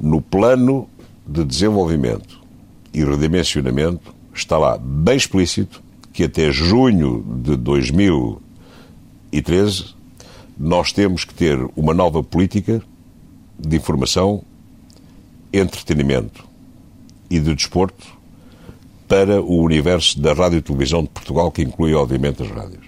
No 0.00 0.20
plano 0.20 0.88
de 1.26 1.44
desenvolvimento 1.44 2.40
e 2.92 3.04
redimensionamento 3.04 4.12
está 4.34 4.58
lá 4.58 4.78
bem 4.78 5.16
explícito 5.16 5.82
que 6.12 6.24
até 6.24 6.52
junho 6.52 7.24
de 7.42 7.56
2013 7.56 9.94
nós 10.58 10.92
temos 10.92 11.24
que 11.24 11.34
ter 11.34 11.58
uma 11.74 11.94
nova 11.94 12.22
política 12.22 12.82
de 13.58 13.76
informação, 13.76 14.42
entretenimento 15.52 16.44
e 17.30 17.40
de 17.40 17.54
desporto 17.54 18.06
para 19.08 19.40
o 19.40 19.62
universo 19.62 20.20
da 20.20 20.32
rádio 20.32 20.58
e 20.58 20.62
televisão 20.62 21.02
de 21.02 21.08
Portugal, 21.08 21.50
que 21.50 21.62
inclui, 21.62 21.94
obviamente, 21.94 22.42
as 22.42 22.50
rádios. 22.50 22.84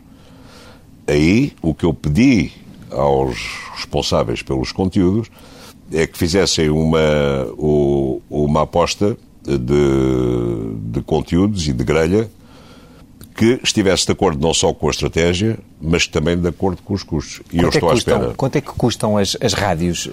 Aí, 1.07 1.53
o 1.61 1.75
que 1.75 1.85
eu 1.85 1.93
pedi 1.93 2.51
aos 2.91 3.37
responsáveis 3.75 4.43
pelos 4.43 4.73
conteúdos 4.73 5.31
é 5.93 6.07
que 6.07 6.17
fizessem 6.17 6.71
uma, 6.71 7.47
uma 8.31 8.63
aposta 8.63 9.17
de, 9.43 10.93
de 10.93 11.03
conteúdos 11.03 11.69
e 11.69 11.73
de 11.73 11.85
grelha 11.85 12.31
que 13.35 13.59
estivesse 13.62 14.07
de 14.07 14.12
acordo 14.12 14.40
não 14.40 14.55
só 14.55 14.73
com 14.73 14.87
a 14.87 14.90
estratégia, 14.90 15.59
mas 15.81 16.07
também 16.07 16.37
de 16.37 16.49
acordo 16.49 16.81
com 16.83 16.94
os 16.94 17.03
custos. 17.03 17.42
E 17.53 17.59
quanto 17.59 17.62
eu 17.62 17.66
é 17.66 17.68
estou 17.68 17.88
é 17.88 17.92
custam, 17.92 18.14
à 18.14 18.18
espera. 18.18 18.35
Quanto 18.37 18.57
é 18.57 18.61
que 18.61 18.68
custam 18.68 19.18
as, 19.18 19.37
as 19.40 19.53
rádios, 19.53 20.07
uh, 20.07 20.11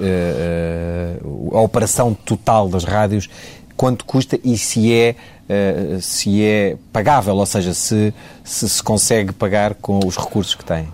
uh, 1.24 1.58
a 1.58 1.62
operação 1.62 2.14
total 2.14 2.68
das 2.68 2.84
rádios, 2.84 3.30
quanto 3.78 4.06
custa 4.06 4.40
e 4.44 4.58
se 4.58 4.92
é, 4.92 5.16
uh, 5.48 6.02
se 6.02 6.44
é 6.44 6.78
pagável, 6.92 7.36
ou 7.36 7.46
seja, 7.46 7.76
se, 7.76 8.12
se 8.44 8.68
se 8.68 8.82
consegue 8.82 9.32
pagar 9.32 9.76
com 9.76 10.00
os 10.06 10.18
recursos 10.18 10.56
que 10.56 10.66
tem? 10.66 10.88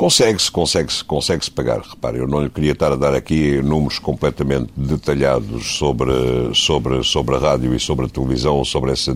Consegue-se, 0.00 0.50
consegue-se, 0.50 1.04
consegue-se 1.04 1.50
pagar. 1.50 1.82
Repare, 1.82 2.16
eu 2.16 2.26
não 2.26 2.42
lhe 2.42 2.48
queria 2.48 2.72
estar 2.72 2.90
a 2.90 2.96
dar 2.96 3.12
aqui 3.12 3.60
números 3.60 3.98
completamente 3.98 4.72
detalhados 4.74 5.76
sobre, 5.76 6.10
sobre, 6.54 7.04
sobre 7.04 7.36
a 7.36 7.38
rádio 7.38 7.74
e 7.74 7.78
sobre 7.78 8.06
a 8.06 8.08
televisão, 8.08 8.64
sobre 8.64 8.92
essa, 8.92 9.14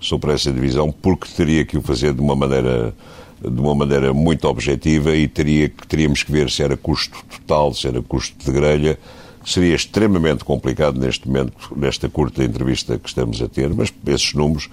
sobre 0.00 0.32
essa 0.32 0.52
divisão, 0.52 0.92
porque 0.92 1.26
teria 1.36 1.64
que 1.64 1.76
o 1.76 1.82
fazer 1.82 2.14
de 2.14 2.20
uma 2.20 2.36
maneira 2.36 2.94
de 3.40 3.60
uma 3.60 3.74
maneira 3.74 4.14
muito 4.14 4.46
objetiva 4.46 5.12
e 5.16 5.26
teria, 5.26 5.68
teríamos 5.88 6.22
que 6.22 6.30
ver 6.30 6.48
se 6.48 6.62
era 6.62 6.76
custo 6.76 7.18
total, 7.28 7.74
se 7.74 7.88
era 7.88 8.00
custo 8.00 8.36
de 8.38 8.52
grelha, 8.52 8.96
Seria 9.44 9.74
extremamente 9.74 10.44
complicado 10.44 11.00
neste 11.00 11.26
momento, 11.26 11.54
nesta 11.76 12.08
curta 12.08 12.44
entrevista 12.44 12.96
que 12.96 13.08
estamos 13.08 13.42
a 13.42 13.48
ter, 13.48 13.68
mas 13.74 13.92
esses 14.06 14.32
números 14.34 14.68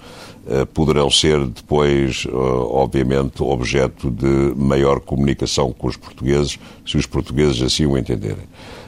uh, 0.46 0.64
poderão 0.66 1.10
ser 1.10 1.44
depois, 1.46 2.24
uh, 2.26 2.30
obviamente, 2.72 3.42
objeto 3.42 4.10
de 4.10 4.54
maior 4.56 5.00
comunicação 5.00 5.72
com 5.72 5.88
os 5.88 5.96
portugueses, 5.96 6.58
se 6.86 6.96
os 6.96 7.06
portugueses 7.06 7.60
assim 7.62 7.84
o 7.84 7.98
entenderem. 7.98 8.46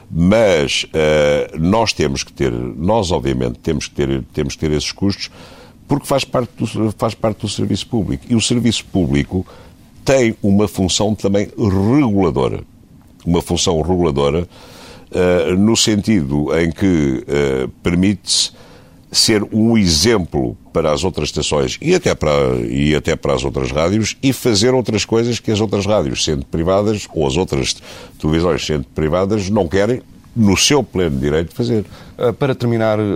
Mas 0.09 0.85
uh, 0.85 1.59
nós 1.59 1.91
temos 1.91 2.23
que 2.23 2.31
ter, 2.31 2.51
nós 2.51 3.11
obviamente 3.11 3.59
temos 3.59 3.87
que 3.87 3.95
ter, 3.95 4.23
temos 4.33 4.55
que 4.55 4.59
ter 4.59 4.71
esses 4.71 4.91
custos, 4.91 5.29
porque 5.87 6.07
faz 6.07 6.23
parte, 6.23 6.51
do, 6.57 6.91
faz 6.97 7.13
parte 7.13 7.41
do 7.41 7.49
serviço 7.49 7.87
público. 7.87 8.25
E 8.29 8.35
o 8.35 8.41
serviço 8.41 8.85
público 8.85 9.45
tem 10.05 10.35
uma 10.41 10.67
função 10.67 11.13
também 11.13 11.49
reguladora. 11.57 12.61
Uma 13.25 13.41
função 13.41 13.81
reguladora 13.81 14.47
uh, 15.13 15.55
no 15.57 15.75
sentido 15.75 16.47
em 16.57 16.71
que 16.71 17.23
uh, 17.23 17.69
permite-se 17.81 18.51
ser 19.11 19.43
um 19.53 19.77
exemplo 19.77 20.57
para 20.73 20.91
as 20.91 21.03
outras 21.03 21.29
estações 21.29 21.77
e 21.79 21.93
até 21.93 22.15
para, 22.15 22.55
e 22.67 22.95
até 22.95 23.15
para 23.15 23.33
as 23.33 23.43
outras 23.43 23.71
rádios 23.71 24.17
e 24.23 24.33
fazer 24.33 24.73
outras 24.73 25.05
coisas 25.05 25.39
que 25.39 25.51
as 25.51 25.61
outras 25.61 25.85
rádios, 25.85 26.23
sendo 26.23 26.45
privadas, 26.45 27.07
ou 27.13 27.27
as 27.27 27.37
outras 27.37 27.75
televisões, 28.19 28.65
sendo 28.65 28.85
privadas, 28.85 29.49
não 29.49 29.67
querem 29.67 30.01
no 30.35 30.57
seu 30.57 30.83
pleno 30.83 31.19
direito 31.19 31.49
de 31.49 31.55
fazer. 31.55 31.85
Ah, 32.17 32.31
para 32.31 32.53
terminar 32.53 32.99
uh, 32.99 33.13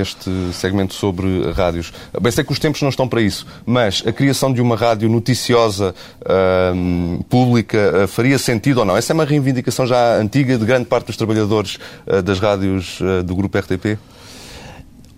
este 0.00 0.30
segmento 0.52 0.94
sobre 0.94 1.50
rádios, 1.52 1.92
bem 2.20 2.32
sei 2.32 2.42
que 2.42 2.52
os 2.52 2.58
tempos 2.58 2.82
não 2.82 2.88
estão 2.88 3.06
para 3.06 3.22
isso, 3.22 3.46
mas 3.64 4.02
a 4.04 4.12
criação 4.12 4.52
de 4.52 4.60
uma 4.60 4.74
rádio 4.74 5.08
noticiosa 5.08 5.94
uh, 6.22 7.24
pública 7.24 8.06
faria 8.08 8.38
sentido 8.38 8.78
ou 8.78 8.84
não? 8.84 8.96
Essa 8.96 9.12
é 9.12 9.14
uma 9.14 9.24
reivindicação 9.24 9.86
já 9.86 10.16
antiga 10.16 10.58
de 10.58 10.64
grande 10.64 10.86
parte 10.86 11.06
dos 11.06 11.16
trabalhadores 11.16 11.78
das 12.24 12.40
rádios 12.40 12.98
do 13.24 13.34
grupo 13.34 13.58
RTP? 13.58 13.98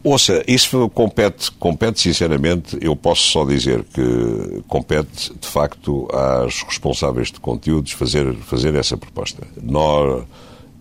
Ouça, 0.03 0.45
isso 0.47 0.89
compete, 0.91 1.51
compete 1.53 2.01
sinceramente, 2.01 2.77
eu 2.81 2.95
posso 2.95 3.23
só 3.23 3.45
dizer 3.45 3.85
que 3.85 4.63
compete 4.69 5.33
de 5.41 5.49
facto 5.49 6.07
às 6.13 6.63
responsáveis 6.63 7.33
de 7.33 7.41
conteúdos 7.41 7.93
fazer, 7.93 8.35
fazer 8.35 8.75
essa 8.75 8.99
proposta. 8.99 9.47
Nós 9.63 10.25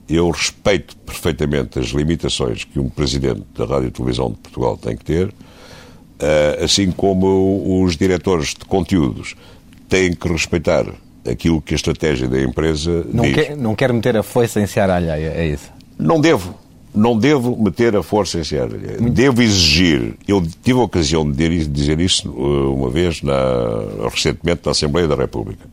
eu 0.07 0.29
respeito 0.29 0.95
perfeitamente 0.97 1.79
as 1.79 1.87
limitações 1.87 2.63
que 2.63 2.79
um 2.79 2.89
presidente 2.89 3.43
da 3.55 3.65
Rádio 3.65 3.87
e 3.87 3.91
Televisão 3.91 4.31
de 4.31 4.37
Portugal 4.37 4.77
tem 4.77 4.97
que 4.97 5.05
ter, 5.05 5.33
eh, 6.19 6.59
assim 6.63 6.91
como 6.91 7.83
os 7.83 7.95
diretores 7.95 8.49
de 8.49 8.65
conteúdos 8.65 9.35
têm 9.87 10.13
que 10.13 10.27
respeitar 10.27 10.85
aquilo 11.29 11.61
que 11.61 11.73
a 11.73 11.75
estratégia 11.75 12.27
da 12.27 12.41
empresa 12.41 13.05
não 13.11 13.23
diz. 13.23 13.35
Quer, 13.35 13.57
não 13.57 13.75
quero 13.75 13.93
meter 13.93 14.17
a 14.17 14.23
força 14.23 14.59
em 14.59 14.67
seara 14.67 14.95
alheia, 14.95 15.33
é 15.35 15.47
isso? 15.47 15.71
Não 15.97 16.19
devo. 16.19 16.55
Não 16.93 17.17
devo 17.17 17.61
meter 17.61 17.95
a 17.95 18.03
força 18.03 18.39
em 18.39 18.43
seara 18.43 18.75
alheia. 18.75 18.99
Muito... 18.99 19.13
Devo 19.13 19.41
exigir. 19.41 20.15
Eu 20.27 20.43
tive 20.61 20.79
a 20.79 20.83
ocasião 20.83 21.29
de 21.29 21.65
dizer 21.65 21.99
isso 21.99 22.27
eh, 22.27 22.67
uma 22.67 22.89
vez, 22.89 23.21
na, 23.21 23.33
recentemente, 24.11 24.61
na 24.65 24.71
Assembleia 24.71 25.07
da 25.07 25.15
República. 25.15 25.65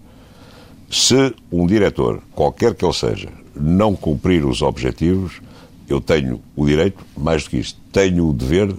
Se 0.91 1.35
um 1.53 1.67
diretor, 1.67 2.21
qualquer 2.33 2.75
que 2.75 2.85
ele 2.85 2.95
seja, 2.95 3.29
não 3.55 3.95
cumprir 3.95 4.45
os 4.45 4.63
objetivos, 4.63 5.41
eu 5.89 6.01
tenho 6.01 6.41
o 6.55 6.65
direito, 6.65 7.05
mais 7.17 7.45
do 7.45 7.51
que 7.51 7.59
isto, 7.59 7.79
tenho 7.93 8.29
o 8.29 8.33
dever 8.33 8.75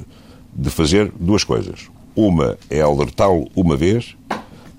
de 0.54 0.70
fazer 0.70 1.12
duas 1.20 1.44
coisas. 1.44 1.90
Uma 2.16 2.58
é 2.70 2.82
alertá-lo 2.82 3.50
uma 3.56 3.76
vez, 3.76 4.16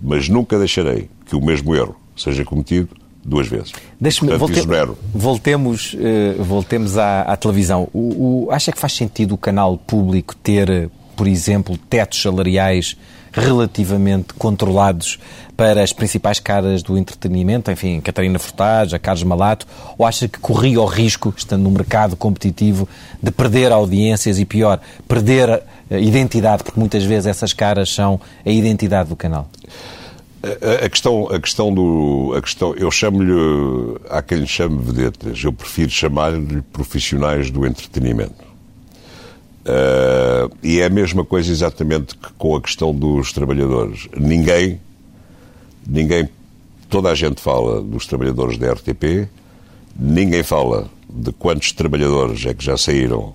mas 0.03 0.29
nunca 0.29 0.59
deixarei 0.59 1.09
que 1.27 1.37
o 1.37 1.41
mesmo 1.41 1.75
erro 1.75 1.97
seja 2.17 2.45
cometido 2.45 2.89
duas 3.25 3.47
vezes. 3.47 3.73
Deixe-me 4.01 4.37
volte, 4.37 4.61
voltemos, 5.15 5.95
uh, 5.95 6.43
voltemos 6.43 6.99
à, 6.99 7.23
à 7.23 7.37
televisão. 7.37 7.89
O, 7.93 8.47
o, 8.47 8.51
acha 8.51 8.73
que 8.73 8.79
faz 8.79 8.95
sentido 8.95 9.35
o 9.35 9.39
canal 9.39 9.79
público 9.79 10.35
ter, 10.35 10.91
por 11.17 11.29
exemplo, 11.29 11.77
tetos 11.89 12.21
salariais 12.21 12.97
relativamente 13.33 14.35
controlados 14.35 15.19
para 15.57 15.83
as 15.83 15.93
principais 15.93 16.39
caras 16.39 16.83
do 16.83 16.99
entretenimento, 16.99 17.71
enfim, 17.71 18.01
Catarina 18.01 18.39
Furtado, 18.39 18.95
a 18.95 18.99
Carlos 18.99 19.23
Malato, 19.23 19.67
ou 19.97 20.07
acha 20.07 20.29
que 20.29 20.39
corria 20.39 20.81
o 20.81 20.85
risco, 20.85 21.33
estando 21.37 21.63
no 21.63 21.71
mercado 21.71 22.17
competitivo, 22.17 22.89
de 23.23 23.31
perder 23.31 23.73
audiências 23.73 24.39
e, 24.39 24.45
pior, 24.45 24.81
perder 25.07 25.63
a 25.91 25.99
identidade, 25.99 26.65
porque 26.65 26.79
muitas 26.79 27.05
vezes 27.05 27.27
essas 27.27 27.53
caras 27.53 27.93
são 27.93 28.21
a 28.45 28.51
identidade 28.51 29.09
do 29.09 29.17
canal? 29.17 29.49
A, 30.43 30.87
a 30.87 30.89
questão, 30.89 31.29
a 31.29 31.39
questão 31.39 31.73
do, 31.73 32.35
a 32.37 32.43
questão, 32.43 32.75
eu 32.75 32.91
chamo-lhe, 32.91 34.01
há 34.11 34.21
quem 34.23 34.39
lhe 34.39 34.47
chame 34.47 34.79
vedetas, 34.83 35.43
eu 35.45 35.53
prefiro 35.53 35.91
chamar-lhe 35.91 36.63
profissionais 36.73 37.51
do 37.51 37.65
entretenimento. 37.65 38.52
Uh, 39.63 40.53
e 40.61 40.81
é 40.81 40.87
a 40.87 40.91
mesma 40.91 41.25
coisa 41.25 41.51
exatamente 41.51 42.17
que 42.17 42.33
com 42.37 42.57
a 42.57 42.61
questão 42.61 42.93
dos 42.93 43.33
trabalhadores. 43.33 44.09
Ninguém, 44.17 44.81
ninguém, 45.87 46.29
toda 46.91 47.11
a 47.11 47.15
gente 47.15 47.41
fala 47.41 47.81
dos 47.81 48.07
trabalhadores 48.07 48.59
da 48.59 48.73
RTP, 48.73 49.29
ninguém 49.97 50.43
fala 50.43 50.89
de 51.09 51.31
quantos 51.33 51.71
trabalhadores 51.73 52.45
é 52.45 52.55
que 52.55 52.65
já 52.65 52.77
saíram 52.77 53.35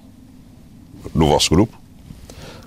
no 1.16 1.28
vosso 1.28 1.50
grupo, 1.50 1.78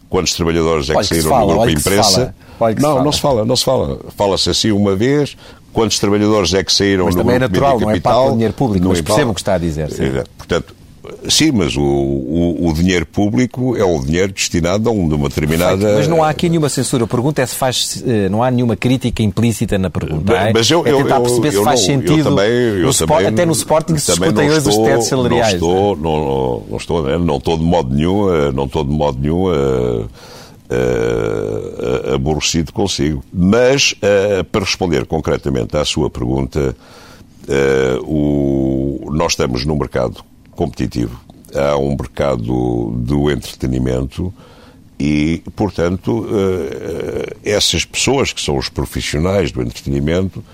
quantos 0.09 0.33
trabalhadores 0.33 0.89
é 0.89 0.95
que 0.95 1.05
saíram 1.05 1.29
fala, 1.29 1.53
no 1.53 1.61
grupo 1.61 1.79
imprensa. 1.79 2.35
Não, 2.79 3.05
não 3.05 3.13
se 3.13 3.21
fala, 3.21 3.45
não 3.45 3.57
se 3.57 3.65
fala. 3.65 4.01
Fala-se 4.17 4.49
assim 4.49 4.71
uma 4.71 4.97
vez, 4.97 5.37
quantos 5.71 5.99
trabalhadores 5.99 6.55
é 6.55 6.65
que 6.65 6.73
saíram 6.73 7.05
mas 7.05 7.15
no 7.15 7.25
grupo 7.25 7.37
é 7.37 7.39
natural, 7.39 7.81
não 7.81 7.91
é 7.91 8.01
parte 8.01 8.27
do 8.27 8.33
dinheiro 8.33 8.55
público, 8.55 8.89
mas 8.89 9.03
percebo 9.03 9.33
o 9.33 9.35
que 9.35 9.41
está 9.41 9.55
a 9.55 9.59
dizer. 9.59 9.91
Sim. 9.91 10.13
Portanto, 10.39 10.80
Sim, 11.29 11.53
mas 11.53 11.77
o, 11.77 11.83
o, 11.83 12.69
o, 12.69 12.73
dinheiro 12.73 13.05
público 13.05 13.77
é 13.77 13.85
o 13.85 14.01
dinheiro 14.01 14.33
destinado 14.33 14.89
a 14.89 14.93
uma 14.93 15.29
determinada. 15.29 15.77
Perfeito, 15.77 15.99
mas 15.99 16.09
não 16.09 16.25
há 16.25 16.31
aqui 16.31 16.49
nenhuma 16.49 16.69
censura. 16.69 17.05
A 17.05 17.07
pergunta 17.07 17.43
é 17.43 17.47
se 17.47 17.55
faz. 17.55 18.03
Eh, 18.07 18.29
não 18.31 18.43
há 18.43 18.51
nenhuma 18.51 18.75
crítica 18.75 19.23
implícita 19.23 19.77
na 19.77 19.91
pergunta. 19.91 20.33
É? 20.33 20.53
Mas 20.53 20.71
eu, 20.71 20.81
é 20.87 20.93
tentar 20.93 21.17
eu, 21.17 21.23
perceber 21.23 21.49
eu, 21.49 21.59
se 21.59 21.65
faz 21.65 21.81
não, 21.81 21.87
sentido. 21.87 22.19
Eu 22.19 22.25
também, 22.25 22.51
eu 22.51 22.95
também, 22.95 23.27
até 23.27 23.45
no 23.45 23.53
Sporting 23.53 23.99
se 23.99 24.13
discutem 24.13 24.51
hoje 24.51 24.69
os 24.69 24.79
tetos 24.79 25.09
salariais. 25.09 25.61
Não 25.61 25.69
estou, 25.69 25.97
não, 25.97 26.65
não, 26.71 26.77
estou, 26.77 27.03
não, 27.03 27.19
não 27.19 27.37
estou 27.37 27.59
de 27.59 27.65
modo 27.65 27.95
nenhum, 27.95 28.35
eh, 28.35 28.53
não 28.53 28.65
estou 28.65 28.85
de 28.85 28.93
modo 28.93 29.19
nenhum. 29.21 29.45
Uh, 29.45 30.09
uh, 30.71 32.15
aborrecido 32.15 32.73
consigo. 32.73 33.23
Mas, 33.33 33.93
uh, 33.93 34.45
para 34.45 34.61
responder 34.61 35.05
concretamente 35.05 35.77
à 35.77 35.85
sua 35.85 36.09
pergunta, 36.09 36.75
o, 38.05 39.11
nós 39.11 39.33
estamos 39.33 39.67
num 39.67 39.77
mercado 39.77 40.25
competitivo 40.61 41.19
há 41.55 41.75
um 41.79 41.97
mercado 41.97 42.93
do 42.95 43.31
entretenimento 43.31 44.31
e, 44.99 45.43
portanto, 45.57 46.29
eh, 46.31 47.37
essas 47.43 47.87
pessoas 47.87 48.31
que 48.35 48.43
são 48.43 48.59
os 48.59 48.69
profissionais 48.69 49.51
do 49.51 49.63
entretenimento 49.63 50.45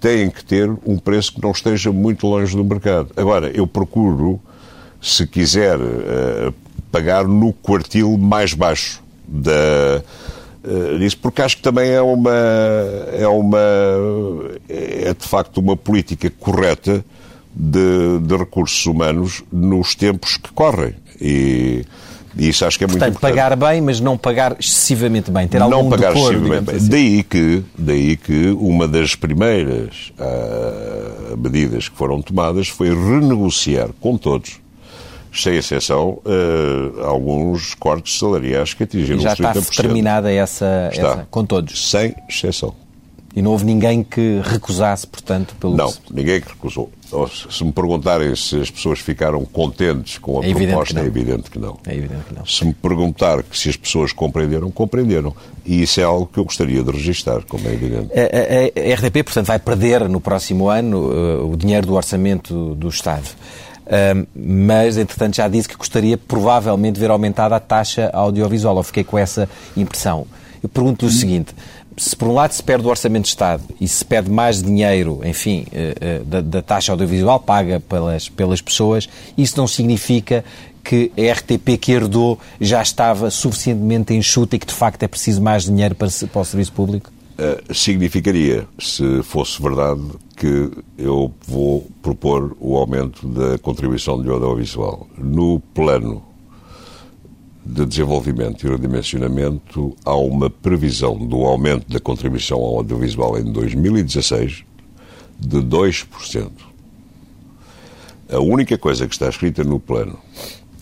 têm 0.00 0.28
que 0.28 0.44
ter 0.44 0.68
um 0.84 0.98
preço 0.98 1.34
que 1.34 1.40
não 1.40 1.52
esteja 1.52 1.92
muito 1.92 2.26
longe 2.26 2.56
do 2.56 2.64
mercado. 2.64 3.10
Agora, 3.16 3.48
eu 3.54 3.64
procuro, 3.64 4.40
se 5.00 5.24
quiser, 5.24 5.78
eh, 5.78 6.52
pagar 6.90 7.24
no 7.28 7.52
quartil 7.52 8.18
mais 8.18 8.54
baixo 8.54 9.00
da 9.26 10.02
disso, 10.98 11.16
porque 11.18 11.40
acho 11.40 11.56
que 11.56 11.62
também 11.62 11.90
é 11.90 12.02
uma 12.02 12.34
é 13.12 13.28
uma 13.28 13.58
é 14.68 15.14
de 15.14 15.26
facto 15.26 15.58
uma 15.58 15.76
política 15.76 16.28
correta 16.28 17.04
de, 17.58 18.20
de 18.20 18.36
recursos 18.36 18.86
humanos 18.86 19.42
nos 19.50 19.96
tempos 19.96 20.36
que 20.36 20.52
correm. 20.52 20.94
E, 21.20 21.84
e 22.36 22.48
isso 22.48 22.64
acho 22.64 22.78
que 22.78 22.84
é 22.84 22.86
Portanto, 22.86 23.02
muito 23.02 23.18
importante. 23.18 23.36
pagar 23.36 23.56
bem, 23.56 23.80
mas 23.80 23.98
não 23.98 24.16
pagar 24.16 24.56
excessivamente 24.60 25.28
bem, 25.28 25.48
ter 25.48 25.60
algum 25.60 25.82
Não 25.82 25.90
pagar 25.90 26.12
decor, 26.12 26.32
excessivamente 26.32 26.64
bem. 26.66 26.76
Assim. 26.76 26.88
Daí, 26.88 27.22
que, 27.24 27.64
daí 27.76 28.16
que 28.16 28.50
uma 28.50 28.86
das 28.86 29.16
primeiras 29.16 30.12
uh, 30.20 31.36
medidas 31.36 31.88
que 31.88 31.96
foram 31.96 32.22
tomadas 32.22 32.68
foi 32.68 32.90
renegociar 32.90 33.88
com 34.00 34.16
todos, 34.16 34.60
sem 35.34 35.56
exceção, 35.56 36.20
uh, 36.24 37.04
alguns 37.04 37.74
cortes 37.74 38.16
salariais 38.20 38.72
que 38.72 38.84
atingiram 38.84 39.18
e 39.18 39.22
já 39.22 39.32
os 39.32 39.38
30%. 39.38 39.56
está 39.56 39.82
terminada 39.82 40.32
essa, 40.32 40.90
está, 40.92 41.08
essa, 41.08 41.28
com 41.28 41.44
todos? 41.44 41.90
Sem 41.90 42.14
exceção. 42.28 42.72
E 43.34 43.42
não 43.42 43.50
houve 43.50 43.64
ninguém 43.64 44.02
que 44.02 44.40
recusasse, 44.44 45.06
portanto, 45.06 45.54
pelo 45.60 45.76
Não, 45.76 45.92
ninguém 46.10 46.40
que 46.40 46.48
recusou. 46.48 46.90
Se 47.50 47.64
me 47.64 47.72
perguntarem 47.72 48.34
se 48.36 48.60
as 48.60 48.70
pessoas 48.70 48.98
ficaram 48.98 49.44
contentes 49.44 50.18
com 50.18 50.40
a 50.40 50.46
é 50.46 50.52
proposta, 50.52 51.00
é 51.00 51.04
evidente 51.04 51.50
que 51.50 51.58
não. 51.58 51.78
É 51.86 51.94
evidente 51.94 52.24
que 52.28 52.34
não. 52.34 52.44
Se 52.44 52.64
me 52.64 52.74
perguntar 52.74 53.42
que 53.42 53.58
se 53.58 53.70
as 53.70 53.76
pessoas 53.76 54.12
compreenderam, 54.12 54.70
compreenderam. 54.70 55.34
E 55.64 55.82
isso 55.82 56.00
é 56.00 56.04
algo 56.04 56.26
que 56.26 56.38
eu 56.38 56.44
gostaria 56.44 56.82
de 56.82 56.90
registrar, 56.90 57.42
como 57.44 57.66
é 57.66 57.72
evidente. 57.72 58.10
A, 58.12 58.90
a, 58.90 58.92
a 58.92 58.94
RTP, 58.94 59.24
portanto, 59.24 59.46
vai 59.46 59.58
perder 59.58 60.08
no 60.08 60.20
próximo 60.20 60.68
ano 60.68 61.10
uh, 61.10 61.52
o 61.52 61.56
dinheiro 61.56 61.86
do 61.86 61.94
orçamento 61.94 62.74
do 62.74 62.88
Estado. 62.88 63.28
Uh, 63.86 64.26
mas, 64.34 64.98
entretanto, 64.98 65.36
já 65.36 65.48
disse 65.48 65.68
que 65.68 65.76
gostaria 65.76 66.18
provavelmente 66.18 66.94
de 66.94 67.00
ver 67.00 67.10
aumentada 67.10 67.56
a 67.56 67.60
taxa 67.60 68.10
audiovisual. 68.12 68.76
Eu 68.76 68.82
fiquei 68.82 69.04
com 69.04 69.16
essa 69.16 69.48
impressão. 69.76 70.26
Eu 70.62 70.68
pergunto-lhe 70.68 71.10
o 71.10 71.14
seguinte: 71.14 71.54
se 71.96 72.14
por 72.16 72.28
um 72.28 72.34
lado 72.34 72.52
se 72.52 72.62
perde 72.62 72.86
o 72.86 72.90
Orçamento 72.90 73.24
de 73.24 73.30
Estado 73.30 73.62
e 73.80 73.88
se 73.88 74.04
perde 74.04 74.30
mais 74.30 74.62
dinheiro, 74.62 75.20
enfim, 75.24 75.66
eh, 75.72 75.94
eh, 76.00 76.20
da, 76.24 76.40
da 76.40 76.62
taxa 76.62 76.92
audiovisual 76.92 77.40
paga 77.40 77.80
pelas, 77.80 78.28
pelas 78.28 78.60
pessoas, 78.60 79.08
isso 79.36 79.56
não 79.58 79.66
significa 79.66 80.44
que 80.82 81.12
a 81.18 81.32
RTP 81.32 81.76
que 81.78 81.92
herdou 81.92 82.38
já 82.60 82.80
estava 82.80 83.30
suficientemente 83.30 84.14
enxuta 84.14 84.56
e 84.56 84.58
que 84.58 84.66
de 84.66 84.72
facto 84.72 85.02
é 85.02 85.08
preciso 85.08 85.42
mais 85.42 85.64
dinheiro 85.64 85.94
para, 85.94 86.08
para 86.32 86.40
o 86.40 86.44
serviço 86.44 86.72
público? 86.72 87.10
Uh, 87.38 87.74
significaria, 87.74 88.66
se 88.80 89.22
fosse 89.22 89.60
verdade, 89.62 90.00
que 90.36 90.70
eu 90.96 91.32
vou 91.46 91.86
propor 92.02 92.56
o 92.58 92.76
aumento 92.76 93.28
da 93.28 93.58
contribuição 93.58 94.20
de 94.20 94.28
audiovisual. 94.28 95.06
No 95.16 95.60
plano 95.72 96.22
de 97.68 97.84
desenvolvimento 97.84 98.66
e 98.66 98.70
redimensionamento, 98.70 99.94
há 100.02 100.16
uma 100.16 100.48
previsão 100.48 101.14
do 101.18 101.44
aumento 101.44 101.86
da 101.92 102.00
contribuição 102.00 102.58
ao 102.58 102.78
audiovisual 102.78 103.38
em 103.38 103.44
2016 103.44 104.64
de 105.38 105.58
2%. 105.58 106.50
A 108.30 108.40
única 108.40 108.78
coisa 108.78 109.06
que 109.06 109.12
está 109.12 109.28
escrita 109.28 109.62
no 109.64 109.78
plano, 109.78 110.18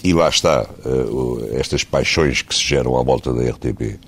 e 0.04 0.12
lá 0.12 0.28
está, 0.28 0.64
uh, 0.84 1.48
estas 1.54 1.82
paixões 1.82 2.40
que 2.40 2.54
se 2.54 2.62
geram 2.62 2.96
à 2.96 3.02
volta 3.02 3.34
da 3.34 3.42
RTP, 3.50 3.98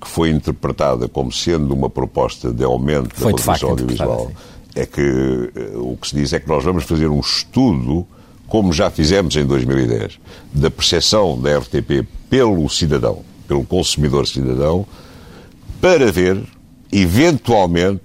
que 0.00 0.08
foi 0.08 0.30
interpretada 0.30 1.08
como 1.08 1.32
sendo 1.32 1.74
uma 1.74 1.90
proposta 1.90 2.52
de 2.52 2.62
aumento 2.62 3.12
foi 3.16 3.32
da 3.32 3.38
contribuição 3.38 3.70
audiovisual, 3.70 4.30
é 4.76 4.86
que 4.86 5.02
uh, 5.02 5.92
o 5.92 5.96
que 5.96 6.08
se 6.08 6.14
diz 6.14 6.32
é 6.32 6.38
que 6.38 6.48
nós 6.48 6.64
vamos 6.64 6.84
fazer 6.84 7.08
um 7.08 7.18
estudo 7.18 8.06
como 8.50 8.72
já 8.72 8.90
fizemos 8.90 9.36
em 9.36 9.46
2010, 9.46 10.18
da 10.52 10.68
percepção 10.68 11.40
da 11.40 11.56
RTP 11.56 12.04
pelo 12.28 12.68
cidadão, 12.68 13.20
pelo 13.46 13.64
consumidor 13.64 14.26
cidadão, 14.26 14.84
para 15.80 16.10
ver, 16.10 16.42
eventualmente, 16.90 18.02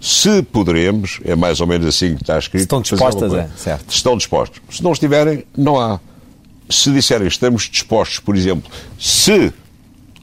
se 0.00 0.40
poderemos, 0.44 1.18
é 1.24 1.34
mais 1.34 1.60
ou 1.60 1.66
menos 1.66 1.84
assim 1.84 2.14
que 2.14 2.22
está 2.22 2.38
escrito. 2.38 2.62
Estão 2.62 2.80
dispostas, 2.80 3.34
é, 3.34 3.50
certo. 3.56 3.90
Estão 3.92 4.16
dispostos. 4.16 4.62
Se 4.70 4.84
não 4.84 4.92
estiverem, 4.92 5.44
não 5.56 5.78
há. 5.78 5.98
Se 6.70 6.92
disserem 6.92 7.26
estamos 7.26 7.68
dispostos, 7.68 8.20
por 8.20 8.36
exemplo, 8.36 8.70
se 8.98 9.52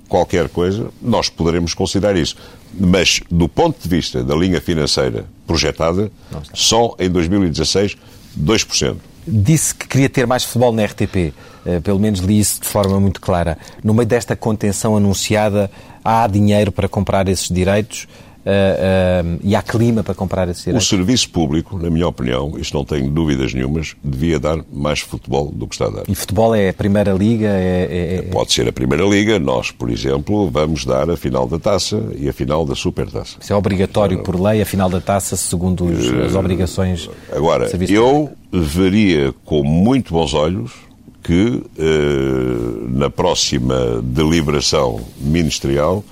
qualquer 0.07 0.47
coisa, 0.47 0.89
nós 1.01 1.27
poderemos 1.29 1.73
considerar 1.73 2.15
isso. 2.15 2.37
Mas, 2.73 3.19
do 3.29 3.49
ponto 3.49 3.77
de 3.81 3.89
vista 3.89 4.23
da 4.23 4.35
linha 4.35 4.61
financeira 4.61 5.25
projetada, 5.45 6.09
só 6.53 6.95
em 6.97 7.09
2016, 7.09 7.97
2% 8.39 8.95
disse 9.29 9.73
que 9.73 9.87
queria 9.87 10.09
ter 10.09 10.25
mais 10.25 10.43
futebol 10.43 10.71
na 10.71 10.83
RTP. 10.85 11.33
Uh, 11.65 11.81
pelo 11.81 11.99
menos 11.99 12.19
li 12.19 12.39
isso 12.39 12.61
de 12.61 12.67
forma 12.67 12.99
muito 12.99 13.21
clara. 13.21 13.57
No 13.83 13.93
meio 13.93 14.07
desta 14.07 14.35
contenção 14.35 14.95
anunciada, 14.95 15.69
há 16.03 16.25
dinheiro 16.27 16.71
para 16.71 16.87
comprar 16.87 17.27
esses 17.27 17.49
direitos. 17.49 18.07
Uh, 18.45 19.35
uh, 19.35 19.39
e 19.43 19.55
há 19.55 19.61
clima 19.61 20.03
para 20.03 20.13
comprar 20.13 20.47
esse 20.49 20.65
direito? 20.65 20.81
O 20.81 20.85
serviço 20.85 21.29
público, 21.29 21.77
na 21.77 21.89
minha 21.89 22.07
opinião, 22.07 22.53
isto 22.57 22.75
não 22.75 22.85
tenho 22.85 23.09
dúvidas 23.09 23.53
nenhumas, 23.53 23.95
devia 24.03 24.39
dar 24.39 24.59
mais 24.71 24.99
futebol 24.99 25.51
do 25.51 25.67
que 25.67 25.75
está 25.75 25.85
a 25.85 25.89
dar. 25.89 26.03
E 26.07 26.15
futebol 26.15 26.53
é 26.55 26.69
a 26.69 26.73
Primeira 26.73 27.11
Liga? 27.13 27.47
É, 27.47 27.87
é, 27.89 28.15
é... 28.15 28.21
Pode 28.23 28.53
ser 28.53 28.67
a 28.67 28.71
Primeira 28.71 29.03
Liga. 29.05 29.39
Nós, 29.39 29.71
por 29.71 29.89
exemplo, 29.89 30.49
vamos 30.49 30.85
dar 30.85 31.09
a 31.09 31.17
final 31.17 31.47
da 31.47 31.59
taça 31.59 32.01
e 32.17 32.27
a 32.29 32.33
final 32.33 32.65
da 32.65 32.75
Supertaça. 32.75 33.37
Isso 33.39 33.53
é 33.53 33.55
obrigatório 33.55 34.23
por 34.23 34.39
lei, 34.39 34.61
a 34.61 34.65
final 34.65 34.89
da 34.89 35.01
taça, 35.01 35.35
segundo 35.35 35.85
os, 35.85 36.09
as 36.25 36.35
obrigações. 36.35 37.09
Agora, 37.31 37.69
eu 37.89 38.29
veria 38.51 39.33
com 39.45 39.63
muito 39.63 40.13
bons 40.13 40.33
olhos 40.33 40.89
que 41.23 41.61
eh, 41.77 42.87
na 42.89 43.09
próxima 43.09 44.01
deliberação 44.01 44.99
ministerial 45.19 46.03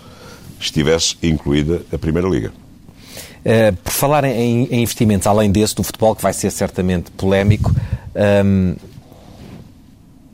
estivesse 0.60 1.16
incluída 1.24 1.82
a 1.92 1.98
Primeira 1.98 2.28
Liga. 2.28 2.52
Uh, 3.46 3.76
por 3.78 3.92
falar 3.92 4.24
em, 4.26 4.66
em, 4.66 4.82
investimentos, 4.82 5.26
além 5.28 5.52
desse, 5.52 5.76
do 5.76 5.84
futebol, 5.84 6.16
que 6.16 6.22
vai 6.22 6.34
ser 6.34 6.52
certamente 6.52 7.12
polémico, 7.12 7.72
um, 7.72 7.76
ehm, 8.16 8.76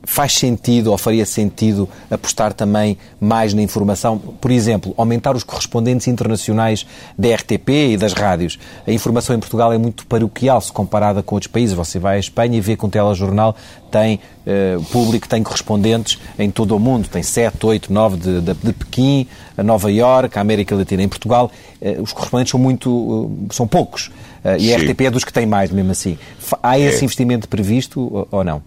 faz 0.04 0.34
sentido 0.34 0.90
ou 0.90 0.98
faria 0.98 1.26
sentido 1.26 1.88
apostar 2.10 2.52
também 2.52 2.96
mais 3.20 3.54
na 3.54 3.62
informação? 3.62 4.18
Por 4.18 4.50
exemplo, 4.50 4.94
aumentar 4.96 5.34
os 5.34 5.42
correspondentes 5.42 6.06
internacionais 6.08 6.86
da 7.18 7.34
RTP 7.34 7.68
e 7.92 7.96
das 7.96 8.12
rádios. 8.12 8.58
A 8.86 8.92
informação 8.92 9.34
em 9.34 9.38
Portugal 9.38 9.72
é 9.72 9.78
muito 9.78 10.06
paroquial 10.06 10.60
se 10.60 10.72
comparada 10.72 11.22
com 11.22 11.34
outros 11.34 11.50
países. 11.50 11.74
Você 11.74 11.98
vai 11.98 12.16
à 12.16 12.18
Espanha 12.18 12.56
e 12.56 12.60
vê 12.60 12.76
que 12.76 12.84
um 12.84 12.90
telejornal 12.90 13.56
tem 13.90 14.18
uh, 14.46 14.82
público, 14.84 15.28
tem 15.28 15.42
correspondentes 15.42 16.18
em 16.38 16.50
todo 16.50 16.76
o 16.76 16.80
mundo. 16.80 17.08
Tem 17.08 17.22
7, 17.22 17.64
8, 17.64 17.92
9 17.92 18.16
de, 18.16 18.40
de, 18.40 18.54
de 18.54 18.72
Pequim, 18.72 19.26
a 19.56 19.62
Nova 19.62 19.90
Iorque, 19.90 20.38
a 20.38 20.40
América 20.40 20.74
Latina. 20.74 21.02
Em 21.02 21.08
Portugal, 21.08 21.50
uh, 21.80 22.02
os 22.02 22.12
correspondentes 22.12 22.50
são 22.50 22.60
muito, 22.60 22.90
uh, 22.90 23.46
são 23.52 23.66
poucos. 23.66 24.10
e 24.58 24.74
a 24.74 24.76
RTP 24.76 25.00
é 25.02 25.10
dos 25.10 25.24
que 25.24 25.32
tem 25.32 25.46
mais, 25.46 25.70
mesmo 25.70 25.92
assim. 25.92 26.18
Há 26.62 26.78
esse 26.78 27.00
é. 27.00 27.04
investimento 27.04 27.48
previsto 27.48 28.28
ou 28.30 28.44
não? 28.44 28.62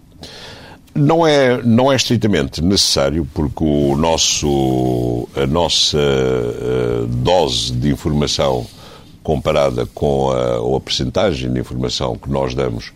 Não 0.98 1.26
é, 1.26 1.62
não 1.62 1.92
é 1.92 1.96
estritamente 1.96 2.62
necessário, 2.62 3.26
porque 3.32 3.64
o 3.64 3.96
nosso, 3.96 5.28
a 5.36 5.46
nossa 5.46 5.98
uh, 5.98 7.06
dose 7.06 7.72
de 7.72 7.90
informação 7.90 8.66
comparada 9.22 9.86
com 9.86 10.30
a, 10.30 10.58
ou 10.58 10.76
a 10.76 10.80
percentagem 10.80 11.52
de 11.52 11.60
informação 11.60 12.16
que 12.16 12.30
nós 12.30 12.54
damos 12.54 12.92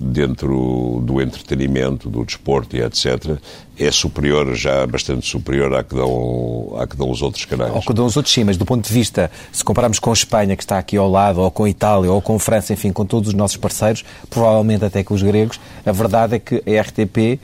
dentro 0.00 1.00
do 1.02 1.20
entretenimento, 1.20 2.08
do 2.08 2.24
desporto 2.24 2.76
e 2.76 2.82
etc., 2.82 3.36
é 3.76 3.90
superior, 3.90 4.54
já 4.54 4.86
bastante 4.86 5.26
superior 5.26 5.74
à 5.74 5.82
que 5.82 5.96
dão, 5.96 6.76
à 6.78 6.86
que 6.86 6.96
dão 6.96 7.10
os 7.10 7.22
outros 7.22 7.44
canais. 7.44 7.74
Ao 7.74 7.82
que 7.82 7.92
dão 7.92 8.06
os 8.06 8.16
outros, 8.16 8.32
sim, 8.32 8.44
mas 8.44 8.56
do 8.56 8.64
ponto 8.64 8.86
de 8.86 8.92
vista, 8.92 9.30
se 9.50 9.64
compararmos 9.64 9.98
com 9.98 10.10
a 10.10 10.12
Espanha, 10.12 10.56
que 10.56 10.62
está 10.62 10.78
aqui 10.78 10.96
ao 10.96 11.10
lado, 11.10 11.40
ou 11.40 11.50
com 11.50 11.64
a 11.64 11.68
Itália, 11.68 12.10
ou 12.10 12.22
com 12.22 12.36
a 12.36 12.38
França, 12.38 12.72
enfim, 12.72 12.92
com 12.92 13.04
todos 13.04 13.30
os 13.30 13.34
nossos 13.34 13.56
parceiros, 13.56 14.04
provavelmente 14.30 14.84
até 14.84 15.02
com 15.02 15.12
os 15.12 15.22
gregos, 15.22 15.58
a 15.84 15.90
verdade 15.90 16.36
é 16.36 16.38
que 16.38 16.62
a 16.64 16.80
RTP, 16.80 17.40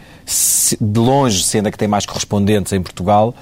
de 0.81 1.01
longe, 1.01 1.43
sendo 1.43 1.67
a 1.67 1.71
que 1.73 1.79
tem 1.79 1.89
mais 1.89 2.07
correspondentes 2.07 2.73
em 2.73 2.81
Portugal, 2.81 3.35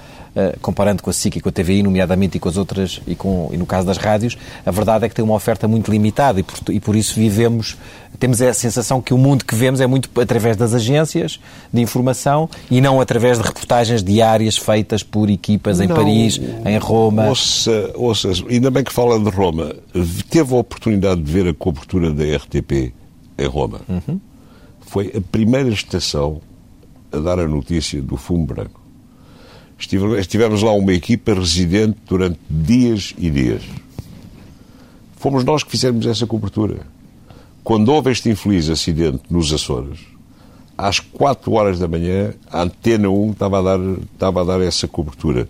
comparando 0.61 1.01
com 1.03 1.09
a 1.09 1.13
SIC 1.13 1.37
e 1.37 1.41
com 1.41 1.49
a 1.49 1.51
TVI, 1.51 1.83
nomeadamente, 1.83 2.37
e 2.37 2.39
com 2.39 2.49
as 2.49 2.57
outras, 2.57 3.01
e, 3.07 3.15
com, 3.15 3.49
e 3.51 3.57
no 3.57 3.65
caso 3.65 3.85
das 3.85 3.97
rádios, 3.97 4.37
a 4.65 4.71
verdade 4.71 5.05
é 5.05 5.09
que 5.09 5.15
tem 5.15 5.23
uma 5.23 5.35
oferta 5.35 5.67
muito 5.67 5.91
limitada 5.91 6.39
e 6.39 6.43
por, 6.43 6.73
e 6.73 6.79
por 6.79 6.95
isso 6.95 7.15
vivemos, 7.15 7.77
temos 8.19 8.41
a 8.41 8.53
sensação 8.53 9.01
que 9.01 9.13
o 9.13 9.17
mundo 9.17 9.45
que 9.45 9.55
vemos 9.55 9.81
é 9.81 9.87
muito 9.87 10.09
através 10.19 10.57
das 10.57 10.73
agências 10.73 11.39
de 11.71 11.81
informação 11.81 12.49
e 12.69 12.81
não 12.81 12.99
através 12.99 13.37
de 13.37 13.43
reportagens 13.43 14.03
diárias 14.03 14.57
feitas 14.57 15.03
por 15.03 15.29
equipas 15.29 15.79
em 15.79 15.87
não, 15.87 15.95
Paris, 15.95 16.39
em 16.65 16.77
Roma. 16.77 17.27
Ouça, 17.27 17.91
ouça, 17.95 18.29
ainda 18.49 18.69
bem 18.69 18.83
que 18.83 18.93
fala 18.93 19.19
de 19.19 19.29
Roma. 19.29 19.75
Teve 20.29 20.53
a 20.53 20.57
oportunidade 20.57 21.21
de 21.21 21.31
ver 21.31 21.47
a 21.47 21.53
cobertura 21.53 22.11
da 22.11 22.23
RTP 22.23 22.93
em 23.37 23.47
Roma. 23.47 23.81
Uhum. 23.87 24.19
Foi 24.81 25.13
a 25.15 25.21
primeira 25.21 25.69
estação 25.69 26.41
a 27.11 27.17
dar 27.17 27.39
a 27.39 27.47
notícia 27.47 28.01
do 28.01 28.17
fumo 28.17 28.45
branco. 28.45 28.78
Estivemos 29.79 30.61
lá 30.61 30.73
uma 30.73 30.93
equipa 30.93 31.33
residente 31.33 31.97
durante 32.07 32.39
dias 32.49 33.13
e 33.17 33.29
dias. 33.29 33.63
Fomos 35.15 35.43
nós 35.43 35.63
que 35.63 35.71
fizemos 35.71 36.05
essa 36.05 36.27
cobertura. 36.27 36.79
Quando 37.63 37.89
houve 37.89 38.11
este 38.11 38.29
infeliz 38.29 38.69
acidente 38.69 39.23
nos 39.29 39.53
Açores, 39.53 39.99
às 40.77 40.99
4 40.99 41.51
horas 41.51 41.79
da 41.79 41.87
manhã, 41.87 42.33
a 42.49 42.63
Antena 42.63 43.09
1 43.09 43.31
estava 43.31 43.59
a 43.59 43.61
dar, 43.61 43.79
estava 44.13 44.41
a 44.41 44.43
dar 44.43 44.61
essa 44.61 44.87
cobertura. 44.87 45.47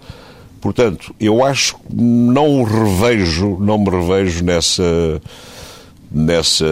Portanto, 0.59 1.13
eu 1.19 1.43
acho 1.43 1.75
que 1.75 1.95
não 1.95 2.63
revejo, 2.63 3.57
não 3.59 3.77
me 3.77 3.89
revejo 3.89 4.43
nessa 4.43 5.21
nessa, 6.11 6.65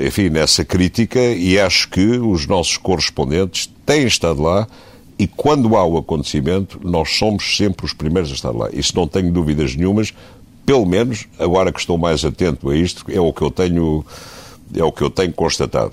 enfim, 0.00 0.30
nessa 0.30 0.64
crítica 0.64 1.20
e 1.20 1.58
acho 1.58 1.88
que 1.90 2.18
os 2.18 2.46
nossos 2.46 2.76
correspondentes 2.76 3.70
têm 3.84 4.06
estado 4.06 4.42
lá 4.42 4.66
e 5.18 5.26
quando 5.26 5.76
há 5.76 5.84
o 5.84 5.96
acontecimento, 5.96 6.80
nós 6.82 7.10
somos 7.16 7.56
sempre 7.56 7.86
os 7.86 7.92
primeiros 7.92 8.30
a 8.30 8.34
estar 8.34 8.50
lá. 8.50 8.68
Isso 8.72 8.96
não 8.96 9.06
tenho 9.06 9.30
dúvidas 9.30 9.74
nenhumas. 9.76 10.12
Pelo 10.66 10.84
menos, 10.84 11.26
agora 11.38 11.72
que 11.72 11.78
estou 11.78 11.96
mais 11.96 12.24
atento 12.24 12.70
a 12.70 12.76
isto, 12.76 13.04
é 13.08 13.20
o 13.20 13.32
que 13.32 13.42
eu 13.42 13.50
tenho, 13.50 14.04
é 14.74 14.82
o 14.82 14.90
que 14.90 15.02
eu 15.02 15.10
tenho 15.10 15.32
constatado. 15.32 15.92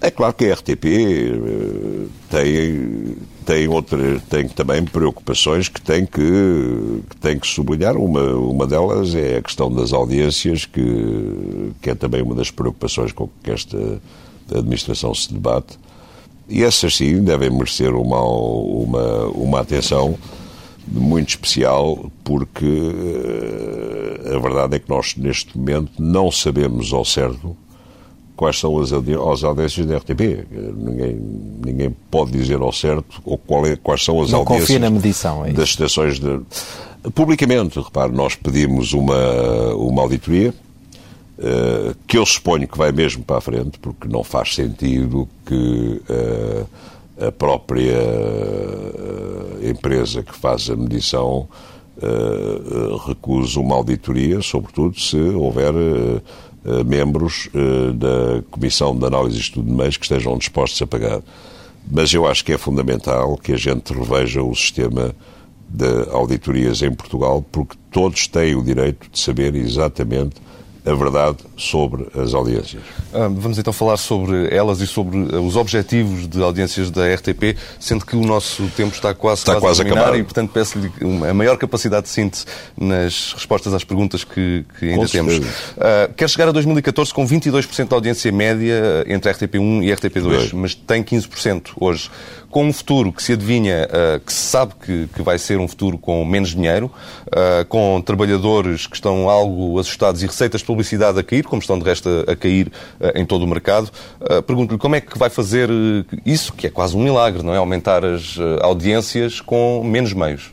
É 0.00 0.10
claro 0.10 0.34
que 0.34 0.46
a 0.46 0.54
RTP 0.54 0.84
eh, 0.84 2.06
tem, 2.28 3.16
tem, 3.46 3.68
outra, 3.68 4.20
tem 4.28 4.48
também 4.48 4.84
preocupações 4.84 5.68
que 5.68 5.80
tem 5.80 6.04
que, 6.04 7.02
que, 7.08 7.16
tem 7.20 7.38
que 7.38 7.46
sublinhar. 7.46 7.96
Uma, 7.96 8.34
uma 8.34 8.66
delas 8.66 9.14
é 9.14 9.36
a 9.36 9.42
questão 9.42 9.72
das 9.72 9.92
audiências, 9.92 10.64
que, 10.64 11.72
que 11.80 11.90
é 11.90 11.94
também 11.94 12.20
uma 12.20 12.34
das 12.34 12.50
preocupações 12.50 13.12
com 13.12 13.28
que 13.44 13.52
esta 13.52 14.00
administração 14.50 15.14
se 15.14 15.32
debate. 15.32 15.78
E 16.52 16.62
essas 16.62 16.94
sim 16.94 17.22
devem 17.22 17.50
merecer 17.50 17.94
uma, 17.94 18.20
uma, 18.20 19.24
uma 19.28 19.60
atenção 19.60 20.18
muito 20.86 21.30
especial, 21.30 22.10
porque 22.22 22.66
uh, 22.66 24.36
a 24.36 24.38
verdade 24.38 24.76
é 24.76 24.78
que 24.78 24.90
nós, 24.90 25.16
neste 25.16 25.56
momento, 25.56 25.90
não 25.98 26.30
sabemos 26.30 26.92
ao 26.92 27.06
certo 27.06 27.56
quais 28.36 28.58
são 28.58 28.78
as, 28.78 28.92
as 28.92 29.44
audiências 29.44 29.86
da 29.86 29.96
RTP. 29.96 30.46
Ninguém, 30.76 31.18
ninguém 31.64 31.96
pode 32.10 32.32
dizer 32.32 32.60
ao 32.60 32.72
certo 32.72 33.22
ou 33.24 33.38
qual 33.38 33.64
é, 33.66 33.74
quais 33.74 34.04
são 34.04 34.20
as 34.20 34.30
não 34.30 34.40
audiências 34.40 34.68
confia 34.68 34.78
na 34.78 34.90
medição, 34.90 35.46
é 35.46 35.52
das 35.52 35.70
estações 35.70 36.20
de. 36.20 36.40
Publicamente, 37.14 37.80
repare, 37.80 38.12
nós 38.12 38.34
pedimos 38.34 38.92
uma, 38.92 39.74
uma 39.74 40.02
auditoria 40.02 40.52
eh, 41.38 41.94
que 42.06 42.18
eu 42.18 42.26
suponho 42.26 42.68
que 42.68 42.76
vai 42.76 42.92
mesmo 42.92 43.24
para 43.24 43.38
a 43.38 43.40
frente, 43.40 43.78
porque 43.78 44.06
não 44.06 44.22
faz 44.22 44.54
sentido 44.54 45.26
que 45.46 46.02
uh, 46.08 47.26
a 47.26 47.32
própria 47.32 47.98
uh, 47.98 49.66
empresa 49.68 50.22
que 50.22 50.34
faz 50.34 50.68
a 50.68 50.76
medição 50.76 51.48
recuse 53.06 53.58
uma 53.58 53.76
auditoria, 53.76 54.42
sobretudo 54.42 54.98
se 54.98 55.16
houver 55.16 55.72
membros 56.84 57.48
da 57.94 58.42
Comissão 58.50 58.96
de 58.96 59.04
Análise 59.04 59.36
e 59.36 59.40
Estudo 59.40 59.66
de 59.66 59.72
Meios 59.72 59.96
que 59.96 60.04
estejam 60.04 60.36
dispostos 60.36 60.82
a 60.82 60.86
pagar. 60.86 61.20
Mas 61.88 62.12
eu 62.12 62.26
acho 62.26 62.44
que 62.44 62.52
é 62.52 62.58
fundamental 62.58 63.36
que 63.36 63.52
a 63.52 63.56
gente 63.56 63.92
reveja 63.92 64.42
o 64.42 64.52
sistema 64.56 65.14
de 65.68 66.10
auditorias 66.10 66.82
em 66.82 66.92
Portugal, 66.92 67.44
porque 67.52 67.76
todos 67.92 68.26
têm 68.26 68.56
o 68.56 68.64
direito 68.64 69.08
de 69.08 69.20
saber 69.20 69.54
exatamente 69.54 70.40
a 70.84 70.94
verdade 70.94 71.38
sobre 71.56 72.08
as 72.14 72.34
audiências. 72.34 72.82
Ah, 73.12 73.28
vamos 73.28 73.58
então 73.58 73.72
falar 73.72 73.96
sobre 73.96 74.52
elas 74.54 74.80
e 74.80 74.86
sobre 74.86 75.16
os 75.16 75.56
objetivos 75.56 76.28
de 76.28 76.42
audiências 76.42 76.90
da 76.90 77.12
RTP, 77.14 77.56
sendo 77.78 78.04
que 78.04 78.16
o 78.16 78.22
nosso 78.22 78.66
tempo 78.76 78.94
está 78.94 79.14
quase, 79.14 79.42
está 79.42 79.60
quase, 79.60 79.80
a 79.80 79.84
terminar 79.84 80.18
e, 80.18 80.22
portanto, 80.22 80.50
peço-lhe 80.50 80.90
a 81.28 81.34
maior 81.34 81.56
capacidade 81.56 82.04
de 82.04 82.08
síntese 82.08 82.46
nas 82.76 83.32
respostas 83.34 83.72
às 83.74 83.84
perguntas 83.84 84.24
que, 84.24 84.64
que 84.78 84.90
ainda 84.90 85.06
temos. 85.06 85.38
Uh, 85.38 86.12
quer 86.16 86.28
chegar 86.28 86.48
a 86.48 86.52
2014 86.52 87.14
com 87.14 87.26
22% 87.26 87.88
de 87.88 87.94
audiência 87.94 88.32
média 88.32 89.04
entre 89.06 89.30
a 89.30 89.34
RTP1 89.34 89.84
e 89.84 89.92
a 89.92 89.96
RTP2, 89.96 90.52
mas 90.54 90.74
tem 90.74 91.02
15% 91.02 91.70
hoje 91.80 92.10
com 92.52 92.66
um 92.66 92.72
futuro 92.72 93.10
que 93.10 93.22
se 93.22 93.32
adivinha, 93.32 93.88
uh, 93.88 94.20
que 94.20 94.30
se 94.30 94.38
sabe 94.38 94.74
que, 94.84 95.08
que, 95.14 95.22
vai 95.22 95.38
ser 95.38 95.58
um 95.58 95.66
futuro 95.66 95.96
com 95.96 96.22
menos 96.22 96.50
dinheiro, 96.50 96.92
uh, 97.28 97.64
com 97.64 98.00
trabalhadores 98.02 98.86
que 98.86 98.94
estão 98.94 99.28
algo 99.30 99.78
assustados 99.78 100.22
e 100.22 100.26
receitas 100.26 100.60
de 100.60 100.66
publicidade 100.66 101.18
a 101.18 101.22
cair, 101.22 101.44
como 101.44 101.62
estão 101.62 101.78
de 101.78 101.84
resto 101.84 102.10
a, 102.28 102.36
cair 102.36 102.70
uh, 103.00 103.18
em 103.18 103.24
todo 103.24 103.42
o 103.42 103.48
mercado. 103.48 103.90
Pergunto-lhe 104.46 104.78
como 104.78 104.94
é 104.94 105.00
que 105.00 105.18
vai 105.18 105.30
fazer 105.30 105.70
isso, 106.26 106.52
que 106.52 106.66
é 106.66 106.70
quase 106.70 106.94
um 106.94 107.02
milagre, 107.02 107.42
não 107.42 107.54
é? 107.54 107.56
Aumentar 107.56 108.04
as 108.04 108.36
audiências 108.60 109.40
com 109.40 109.82
menos 109.82 110.12
meios. 110.12 110.52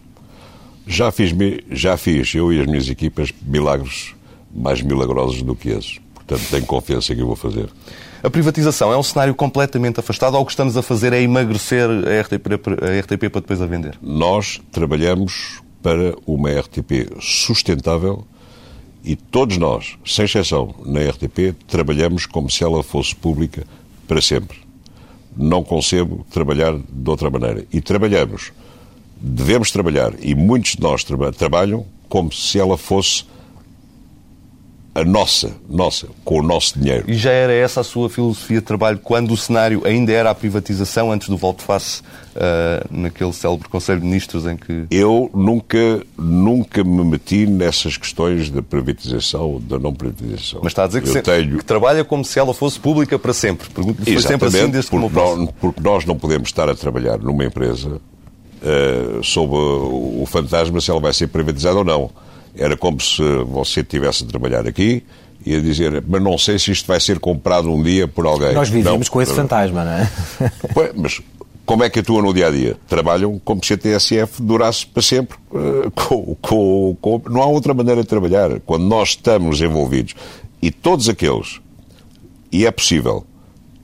Já 0.87 1.11
fiz, 1.11 1.33
já 1.69 1.97
fiz, 1.97 2.33
eu 2.33 2.53
e 2.53 2.61
as 2.61 2.65
minhas 2.65 2.87
equipas, 2.87 3.33
milagres 3.41 4.15
mais 4.53 4.81
milagrosos 4.81 5.41
do 5.41 5.55
que 5.55 5.69
esses. 5.69 5.99
Portanto, 6.15 6.43
tenho 6.49 6.65
confiança 6.65 7.13
que 7.13 7.21
eu 7.21 7.27
vou 7.27 7.35
fazer. 7.35 7.69
A 8.21 8.29
privatização 8.29 8.91
é 8.91 8.97
um 8.97 9.03
cenário 9.03 9.33
completamente 9.33 10.01
afastado 10.01 10.35
ou 10.35 10.41
o 10.41 10.45
que 10.45 10.51
estamos 10.51 10.75
a 10.75 10.81
fazer 10.81 11.13
é 11.13 11.21
emagrecer 11.21 11.89
a 11.89 12.21
RTP, 12.21 12.47
a 12.83 12.99
RTP 12.99 13.29
para 13.31 13.39
depois 13.39 13.61
a 13.61 13.65
vender? 13.65 13.97
Nós 14.01 14.59
trabalhamos 14.73 15.61
para 15.81 16.13
uma 16.27 16.51
RTP 16.51 17.15
sustentável 17.21 18.27
e 19.05 19.15
todos 19.15 19.57
nós, 19.57 19.97
sem 20.05 20.25
exceção, 20.25 20.75
na 20.85 20.99
RTP, 20.99 21.55
trabalhamos 21.65 22.25
como 22.25 22.49
se 22.49 22.61
ela 22.61 22.83
fosse 22.83 23.15
pública 23.15 23.65
para 24.05 24.21
sempre. 24.21 24.57
Não 25.37 25.63
concebo 25.63 26.25
trabalhar 26.29 26.77
de 26.77 27.09
outra 27.09 27.29
maneira. 27.29 27.65
E 27.71 27.79
trabalhamos, 27.79 28.51
devemos 29.15 29.71
trabalhar, 29.71 30.11
e 30.19 30.35
muitos 30.35 30.75
de 30.75 30.81
nós 30.81 31.05
tra 31.05 31.31
trabalham 31.31 31.85
como 32.09 32.33
se 32.33 32.59
ela 32.59 32.77
fosse 32.77 33.23
a 34.93 35.03
nossa, 35.03 35.51
nossa, 35.69 36.07
com 36.25 36.39
o 36.39 36.41
nosso 36.41 36.79
dinheiro. 36.79 37.05
E 37.07 37.13
já 37.13 37.31
era 37.31 37.53
essa 37.53 37.81
a 37.81 37.83
sua 37.83 38.09
filosofia 38.09 38.59
de 38.59 38.65
trabalho 38.65 38.99
quando 39.01 39.31
o 39.31 39.37
cenário 39.37 39.81
ainda 39.85 40.11
era 40.11 40.29
a 40.31 40.35
privatização, 40.35 41.11
antes 41.11 41.29
do 41.29 41.37
volte-face 41.37 42.01
uh, 42.35 42.85
naquele 42.89 43.31
célebre 43.31 43.69
Conselho 43.69 43.99
de 43.99 44.05
Ministros 44.05 44.45
em 44.45 44.57
que... 44.57 44.85
Eu 44.89 45.29
nunca, 45.33 46.03
nunca 46.17 46.83
me 46.83 47.03
meti 47.03 47.45
nessas 47.45 47.97
questões 47.97 48.49
da 48.49 48.61
privatização, 48.61 49.61
da 49.61 49.77
não 49.77 49.93
privatização. 49.93 50.59
Mas 50.63 50.71
está 50.71 50.85
a 50.85 50.87
dizer 50.87 51.01
que, 51.01 51.09
se... 51.09 51.21
tenho... 51.21 51.59
que 51.59 51.65
trabalha 51.65 52.03
como 52.03 52.25
se 52.25 52.39
ela 52.39 52.53
fosse 52.53 52.79
pública 52.79 53.19
para 53.19 53.33
sempre. 53.33 53.69
Pergunto-lhe, 53.69 54.11
foi 54.11 54.21
sempre 54.21 54.47
assim 54.47 54.69
desde 54.69 54.89
porque, 54.89 55.15
nós, 55.15 55.49
porque 55.61 55.81
nós 55.81 56.05
não 56.05 56.17
podemos 56.17 56.49
estar 56.49 56.67
a 56.67 56.75
trabalhar 56.75 57.19
numa 57.19 57.45
empresa 57.45 57.89
uh, 57.89 59.23
sob 59.23 59.53
o 59.53 60.25
fantasma 60.25 60.81
se 60.81 60.89
ela 60.89 60.99
vai 60.99 61.13
ser 61.13 61.27
privatizada 61.27 61.77
ou 61.77 61.85
não 61.85 62.09
era 62.59 62.75
como 62.77 62.99
se 62.99 63.21
você 63.45 63.81
estivesse 63.81 64.23
a 64.23 64.27
trabalhar 64.27 64.67
aqui 64.67 65.03
e 65.45 65.55
a 65.55 65.59
dizer, 65.59 66.03
mas 66.07 66.21
não 66.21 66.37
sei 66.37 66.59
se 66.59 66.71
isto 66.71 66.85
vai 66.85 66.99
ser 66.99 67.19
comprado 67.19 67.71
um 67.71 67.81
dia 67.81 68.07
por 68.07 68.25
alguém. 68.25 68.53
Nós 68.53 68.69
vivemos 68.69 69.07
não, 69.07 69.13
com 69.13 69.21
esse 69.21 69.33
fantasma, 69.33 69.85
não 69.85 69.91
é? 69.91 70.11
Pois, 70.73 70.91
mas 70.95 71.21
como 71.65 71.83
é 71.83 71.89
que 71.89 71.99
atuam 71.99 72.23
no 72.23 72.33
dia 72.33 72.47
a 72.47 72.51
dia? 72.51 72.77
Trabalham 72.87 73.39
como 73.45 73.63
se 73.63 73.73
a 73.73 73.77
TSF 73.77 74.41
durasse 74.41 74.85
para 74.87 75.03
sempre. 75.03 75.37
Eh, 75.53 75.89
com, 75.93 76.35
com, 76.41 76.97
com, 76.99 77.21
não 77.29 77.43
há 77.43 77.45
outra 77.45 77.75
maneira 77.75 78.01
de 78.01 78.07
trabalhar. 78.07 78.59
Quando 78.61 78.85
nós 78.85 79.09
estamos 79.09 79.61
envolvidos 79.61 80.15
e 80.61 80.71
todos 80.71 81.07
aqueles, 81.07 81.61
e 82.51 82.65
é 82.65 82.71
possível 82.71 83.23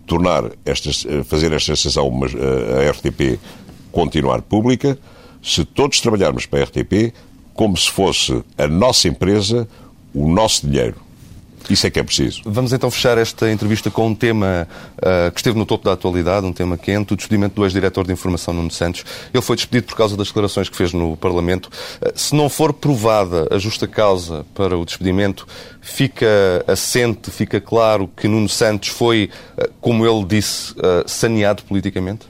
tornar 0.08 0.52
esta, 0.66 0.90
eh, 0.90 1.24
fazer 1.24 1.52
esta 1.54 1.74
estação, 1.74 2.12
eh, 2.26 2.88
a 2.88 2.92
RTP, 2.92 3.40
continuar 3.92 4.42
pública, 4.42 4.98
se 5.44 5.64
todos 5.64 6.02
trabalharmos 6.02 6.48
para 6.48 6.62
a 6.62 6.64
RTP, 6.64 7.14
como 7.56 7.76
se 7.76 7.89
fosse 7.89 8.43
a 8.58 8.68
nossa 8.68 9.08
empresa, 9.08 9.68
o 10.14 10.28
nosso 10.28 10.68
dinheiro. 10.68 11.06
Isso 11.70 11.88
é 11.88 11.89
que 11.89 11.99
é 11.99 12.03
preciso. 12.03 12.41
Vamos 12.45 12.74
então 12.74 12.91
fechar 12.91 13.18
esta 13.18 13.51
entrevista 13.51 13.89
com 13.89 14.08
um 14.08 14.14
tema 14.14 14.68
uh, 14.97 15.32
que 15.32 15.39
esteve 15.39 15.58
no 15.58 15.66
topo 15.66 15.84
da 15.84 15.93
atualidade, 15.93 16.45
um 16.45 16.53
tema 16.53 16.78
quente, 16.78 17.14
o 17.14 17.16
despedimento 17.16 17.56
do 17.56 17.64
ex-diretor 17.64 18.06
de 18.06 18.14
Informação 18.14 18.53
Nuno 18.53 18.70
Santos. 18.70 19.03
Ele 19.34 19.41
foi 19.41 19.56
despedido 19.56 19.88
por 19.88 19.95
causa 19.95 20.16
das 20.16 20.28
declarações 20.28 20.70
que 20.70 20.78
fez 20.78 20.93
no 20.93 21.18
Parlamento. 21.18 21.66
Uh, 21.66 22.12
se 22.14 22.36
não 22.36 22.49
for 22.49 22.72
provada 22.72 23.47
a 23.49 23.58
justa 23.58 23.88
causa 23.88 24.45
para 24.53 24.78
o 24.78 24.86
despedimento, 24.86 25.47
fica 25.82 26.64
assente, 26.68 27.32
fica 27.32 27.60
claro 27.60 28.08
que 28.16 28.28
Nuno 28.28 28.49
Santos 28.49 28.89
foi, 28.89 29.32
uh, 29.58 29.68
como 29.82 30.06
ele 30.06 30.24
disse, 30.24 30.76
saneado 31.08 31.64
politicamente? 31.64 32.28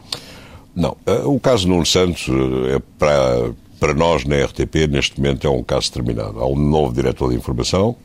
Não. 0.74 0.96
O 1.26 1.40
caso 1.40 1.68
Nuno 1.68 1.86
Santos 1.86 2.28
é 2.74 2.82
para 2.98 3.54
para 3.80 3.94
nós, 3.94 4.26
na 4.26 4.44
RTP, 4.44 4.88
neste 4.90 5.20
momento 5.20 5.46
é 5.46 5.50
um 5.50 5.64
caso 5.64 5.92
terminado. 5.92 6.40
Há 6.40 6.48
um 6.48 6.56
novo 6.56 6.94
diretor 6.94 7.30
de 7.30 7.36
informação 7.36 7.96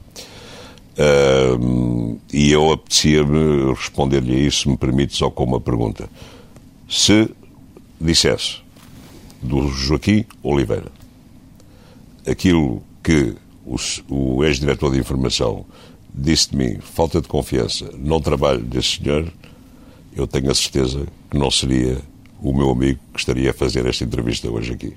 uh, 0.97 2.19
e 2.33 2.51
eu 2.51 2.73
apetecia-me 2.73 3.73
responder-lhe 3.73 4.35
a 4.35 4.39
isso, 4.39 4.63
se 4.63 4.69
me 4.69 4.77
permite, 4.77 5.17
só 5.17 5.31
com 5.31 5.45
uma 5.45 5.61
pergunta. 5.61 6.09
Se 6.89 7.31
dissesse 8.01 8.59
do 9.43 9.69
Joaquim 9.69 10.25
Oliveira 10.43 10.91
aquilo 12.27 12.83
que 13.03 13.35
o, 13.65 13.77
o 14.09 14.45
ex-diretor 14.45 14.93
de 14.93 14.99
informação 14.99 15.65
disse 16.13 16.51
de 16.51 16.57
mim, 16.57 16.79
falta 16.81 17.21
de 17.21 17.29
confiança, 17.29 17.91
não 17.97 18.21
trabalho 18.21 18.61
desse 18.61 18.99
senhor, 18.99 19.33
eu 20.15 20.27
tenho 20.27 20.51
a 20.51 20.55
certeza 20.55 21.07
que 21.31 21.39
não 21.39 21.51
seria 21.51 21.99
o 22.43 22.53
meu 22.53 22.71
amigo 22.71 22.99
que 23.13 23.21
estaria 23.21 23.51
a 23.51 23.55
fazer 23.55 23.87
esta 23.87 24.05
entrevista 24.05 24.51
hoje 24.51 24.73
aqui. 24.73 24.93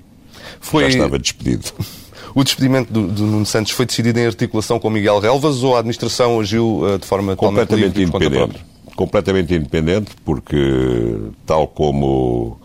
Foi... 0.60 0.84
Já 0.84 0.88
estava 0.90 1.18
despedido. 1.18 1.72
O 2.34 2.42
despedimento 2.42 2.92
do, 2.92 3.06
do 3.06 3.26
Nuno 3.26 3.46
Santos 3.46 3.70
foi 3.70 3.86
decidido 3.86 4.18
em 4.18 4.26
articulação 4.26 4.80
com 4.80 4.90
Miguel 4.90 5.20
Relvas 5.20 5.62
ou 5.62 5.76
a 5.76 5.78
administração 5.78 6.40
agiu 6.40 6.80
uh, 6.80 6.98
de 6.98 7.06
forma 7.06 7.36
completamente 7.36 8.02
independente? 8.02 8.64
Completamente 8.96 9.54
independente, 9.54 10.10
porque 10.24 11.16
tal 11.46 11.68
como 11.68 12.58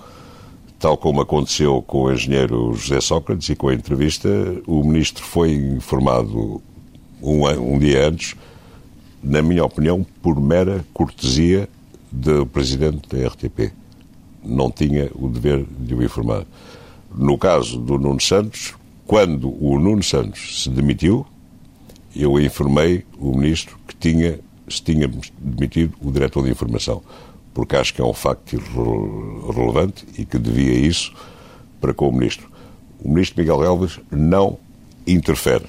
tal 0.80 0.98
como 0.98 1.22
aconteceu 1.22 1.84
com 1.86 2.04
o 2.04 2.12
engenheiro 2.12 2.74
José 2.74 3.00
Sócrates 3.02 3.50
e 3.50 3.56
com 3.56 3.68
a 3.68 3.74
entrevista, 3.74 4.30
o 4.66 4.84
ministro 4.84 5.24
foi 5.24 5.54
informado 5.54 6.62
um, 7.22 7.46
um 7.48 7.78
dia 7.78 8.08
antes, 8.08 8.36
na 9.22 9.42
minha 9.42 9.64
opinião, 9.64 10.06
por 10.22 10.40
mera 10.40 10.86
cortesia 10.94 11.68
do 12.12 12.46
presidente 12.46 13.08
da 13.10 13.28
RTP. 13.28 13.72
Não 14.44 14.72
tinha 14.72 15.12
o 15.14 15.28
dever 15.28 15.66
de 15.80 15.94
o 15.94 16.02
informar. 16.02 16.46
No 17.14 17.38
caso 17.38 17.80
do 17.80 17.98
Nuno 17.98 18.22
Santos, 18.22 18.76
quando 19.06 19.52
o 19.64 19.80
Nuno 19.80 20.04
Santos 20.04 20.64
se 20.64 20.70
demitiu, 20.70 21.26
eu 22.16 22.40
informei 22.40 23.06
o 23.18 23.36
ministro 23.38 23.78
que 23.88 23.96
tinha, 23.96 24.40
se 24.68 24.82
tinha 24.82 25.10
demitido 25.40 25.96
o 26.02 26.12
diretor 26.12 26.44
de 26.44 26.52
informação, 26.52 27.02
porque 27.54 27.76
acho 27.76 27.94
que 27.94 28.02
é 28.02 28.06
um 28.06 28.14
facto 28.14 28.58
relevante 29.52 30.06
e 30.18 30.26
que 30.26 30.38
devia 30.38 30.74
isso 30.74 31.14
para 31.82 31.94
com 31.94 32.10
o 32.10 32.14
ministro. 32.14 32.50
O 33.04 33.10
ministro 33.10 33.42
Miguel 33.42 33.64
Elves 33.64 34.00
não 34.12 34.58
interfere. 35.08 35.66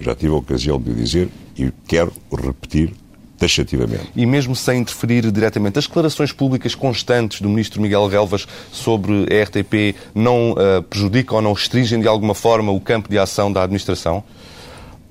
Já 0.00 0.14
tive 0.14 0.32
a 0.32 0.36
ocasião 0.36 0.80
de 0.80 0.94
dizer 0.94 1.28
e 1.56 1.72
quero 1.86 2.12
repetir 2.32 2.94
taxativamente. 3.38 4.10
E 4.14 4.26
mesmo 4.26 4.54
sem 4.54 4.80
interferir 4.80 5.30
diretamente, 5.30 5.78
as 5.78 5.86
declarações 5.86 6.32
públicas 6.32 6.74
constantes 6.74 7.40
do 7.40 7.48
ministro 7.48 7.80
Miguel 7.80 8.06
Relvas 8.08 8.46
sobre 8.72 9.26
a 9.32 9.44
RTP 9.44 9.96
não 10.14 10.52
uh, 10.52 10.82
prejudicam 10.82 11.36
ou 11.36 11.42
não 11.42 11.52
restringem 11.52 12.00
de 12.00 12.08
alguma 12.08 12.34
forma 12.34 12.72
o 12.72 12.80
campo 12.80 13.08
de 13.08 13.18
ação 13.18 13.52
da 13.52 13.62
administração? 13.62 14.22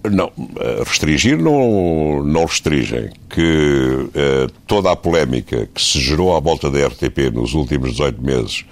Não, 0.09 0.31
eh, 0.59 0.83
restringir 0.85 1.37
não, 1.37 2.23
não 2.23 2.45
restringem. 2.45 3.09
Que 3.29 3.41
uh, 3.41 4.51
toda 4.65 4.91
a 4.91 4.95
polémica 4.95 5.67
que 5.73 5.81
se 5.81 5.99
gerou 5.99 6.35
à 6.35 6.39
volta 6.39 6.69
da 6.69 6.85
RTP 6.87 7.31
nos 7.33 7.53
últimos 7.53 7.91
18 7.91 8.21
meses 8.21 8.65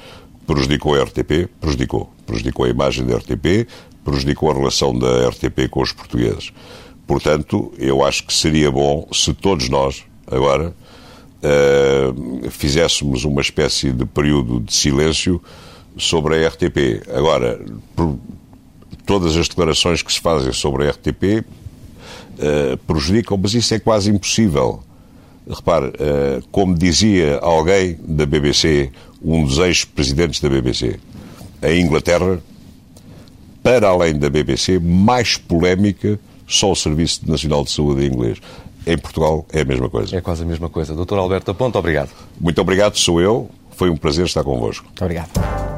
prejudicou 0.46 0.96
a 0.96 1.04
RTP, 1.04 1.50
prejudicou. 1.60 2.14
Prejudicou 2.26 2.66
a 2.66 2.70
imagem 2.70 3.06
da 3.06 3.18
RTP, 3.18 3.68
prejudicou 4.04 4.52
a 4.52 4.54
relação 4.54 4.98
da 4.98 5.28
RTP 5.30 5.68
com 5.70 5.82
os 5.82 5.92
portugueses. 5.92 6.54
Portanto, 7.08 7.72
eu 7.78 8.04
acho 8.04 8.26
que 8.26 8.34
seria 8.34 8.72
bom 8.72 9.08
se 9.12 9.34
todos 9.34 9.70
nós, 9.70 10.04
agora, 10.26 10.74
uh, 11.44 12.50
fizéssemos 12.50 13.24
uma 13.24 13.42
espécie 13.42 13.92
de 13.92 14.06
período 14.06 14.60
de 14.60 14.74
silêncio 14.74 15.42
sobre 15.98 16.44
a 16.44 16.50
RTP. 16.50 17.08
Agora, 17.14 17.60
todas 19.06 19.38
as 19.38 19.48
declarações 19.48 20.02
que 20.02 20.12
se 20.12 20.20
fazem 20.20 20.52
sobre 20.52 20.88
a 20.88 20.92
RTP 20.92 21.24
uh, 21.24 21.46
eh, 22.40 22.78
prejudicam, 22.88 23.38
mas 23.38 23.54
isso 23.54 23.74
é 23.74 23.80
quase 23.80 24.10
impossível. 24.10 24.84
Repare, 25.48 25.90
uh, 25.90 26.48
como 26.52 26.76
dizia 26.76 27.38
alguém 27.38 27.98
da 28.04 28.26
BBC, 28.26 28.92
um 29.22 29.44
dos 29.44 29.60
ex-presidentes 29.60 30.40
da 30.42 30.50
BBC, 30.50 31.00
a 31.62 31.72
Inglaterra, 31.72 32.42
para 33.62 33.88
além 33.88 34.18
da 34.18 34.30
BBC, 34.30 34.80
mais 34.80 35.38
polémica 35.38 36.20
só 36.48 36.72
o 36.72 36.76
Serviço 36.76 37.30
Nacional 37.30 37.64
de 37.64 37.72
Saúde 37.72 38.06
em 38.06 38.08
inglês. 38.08 38.40
Em 38.86 38.98
Portugal 38.98 39.46
é 39.52 39.62
a 39.62 39.66
mesma 39.66 39.90
coisa. 39.90 40.16
É 40.16 40.22
quase 40.22 40.44
a 40.44 40.46
mesma 40.46 40.70
coisa. 40.70 40.94
Doutor 40.94 41.18
Alberto 41.18 41.52
Aponte, 41.52 41.78
obrigado. 41.78 42.12
Muito 42.40 42.62
obrigado, 42.62 42.98
sou 42.98 43.20
eu. 43.20 43.50
Foi 43.72 43.90
um 43.90 43.98
prazer 43.98 44.26
estar 44.26 44.44
convosco. 44.44 44.86
Muito 44.86 45.02
obrigado. 45.04 45.75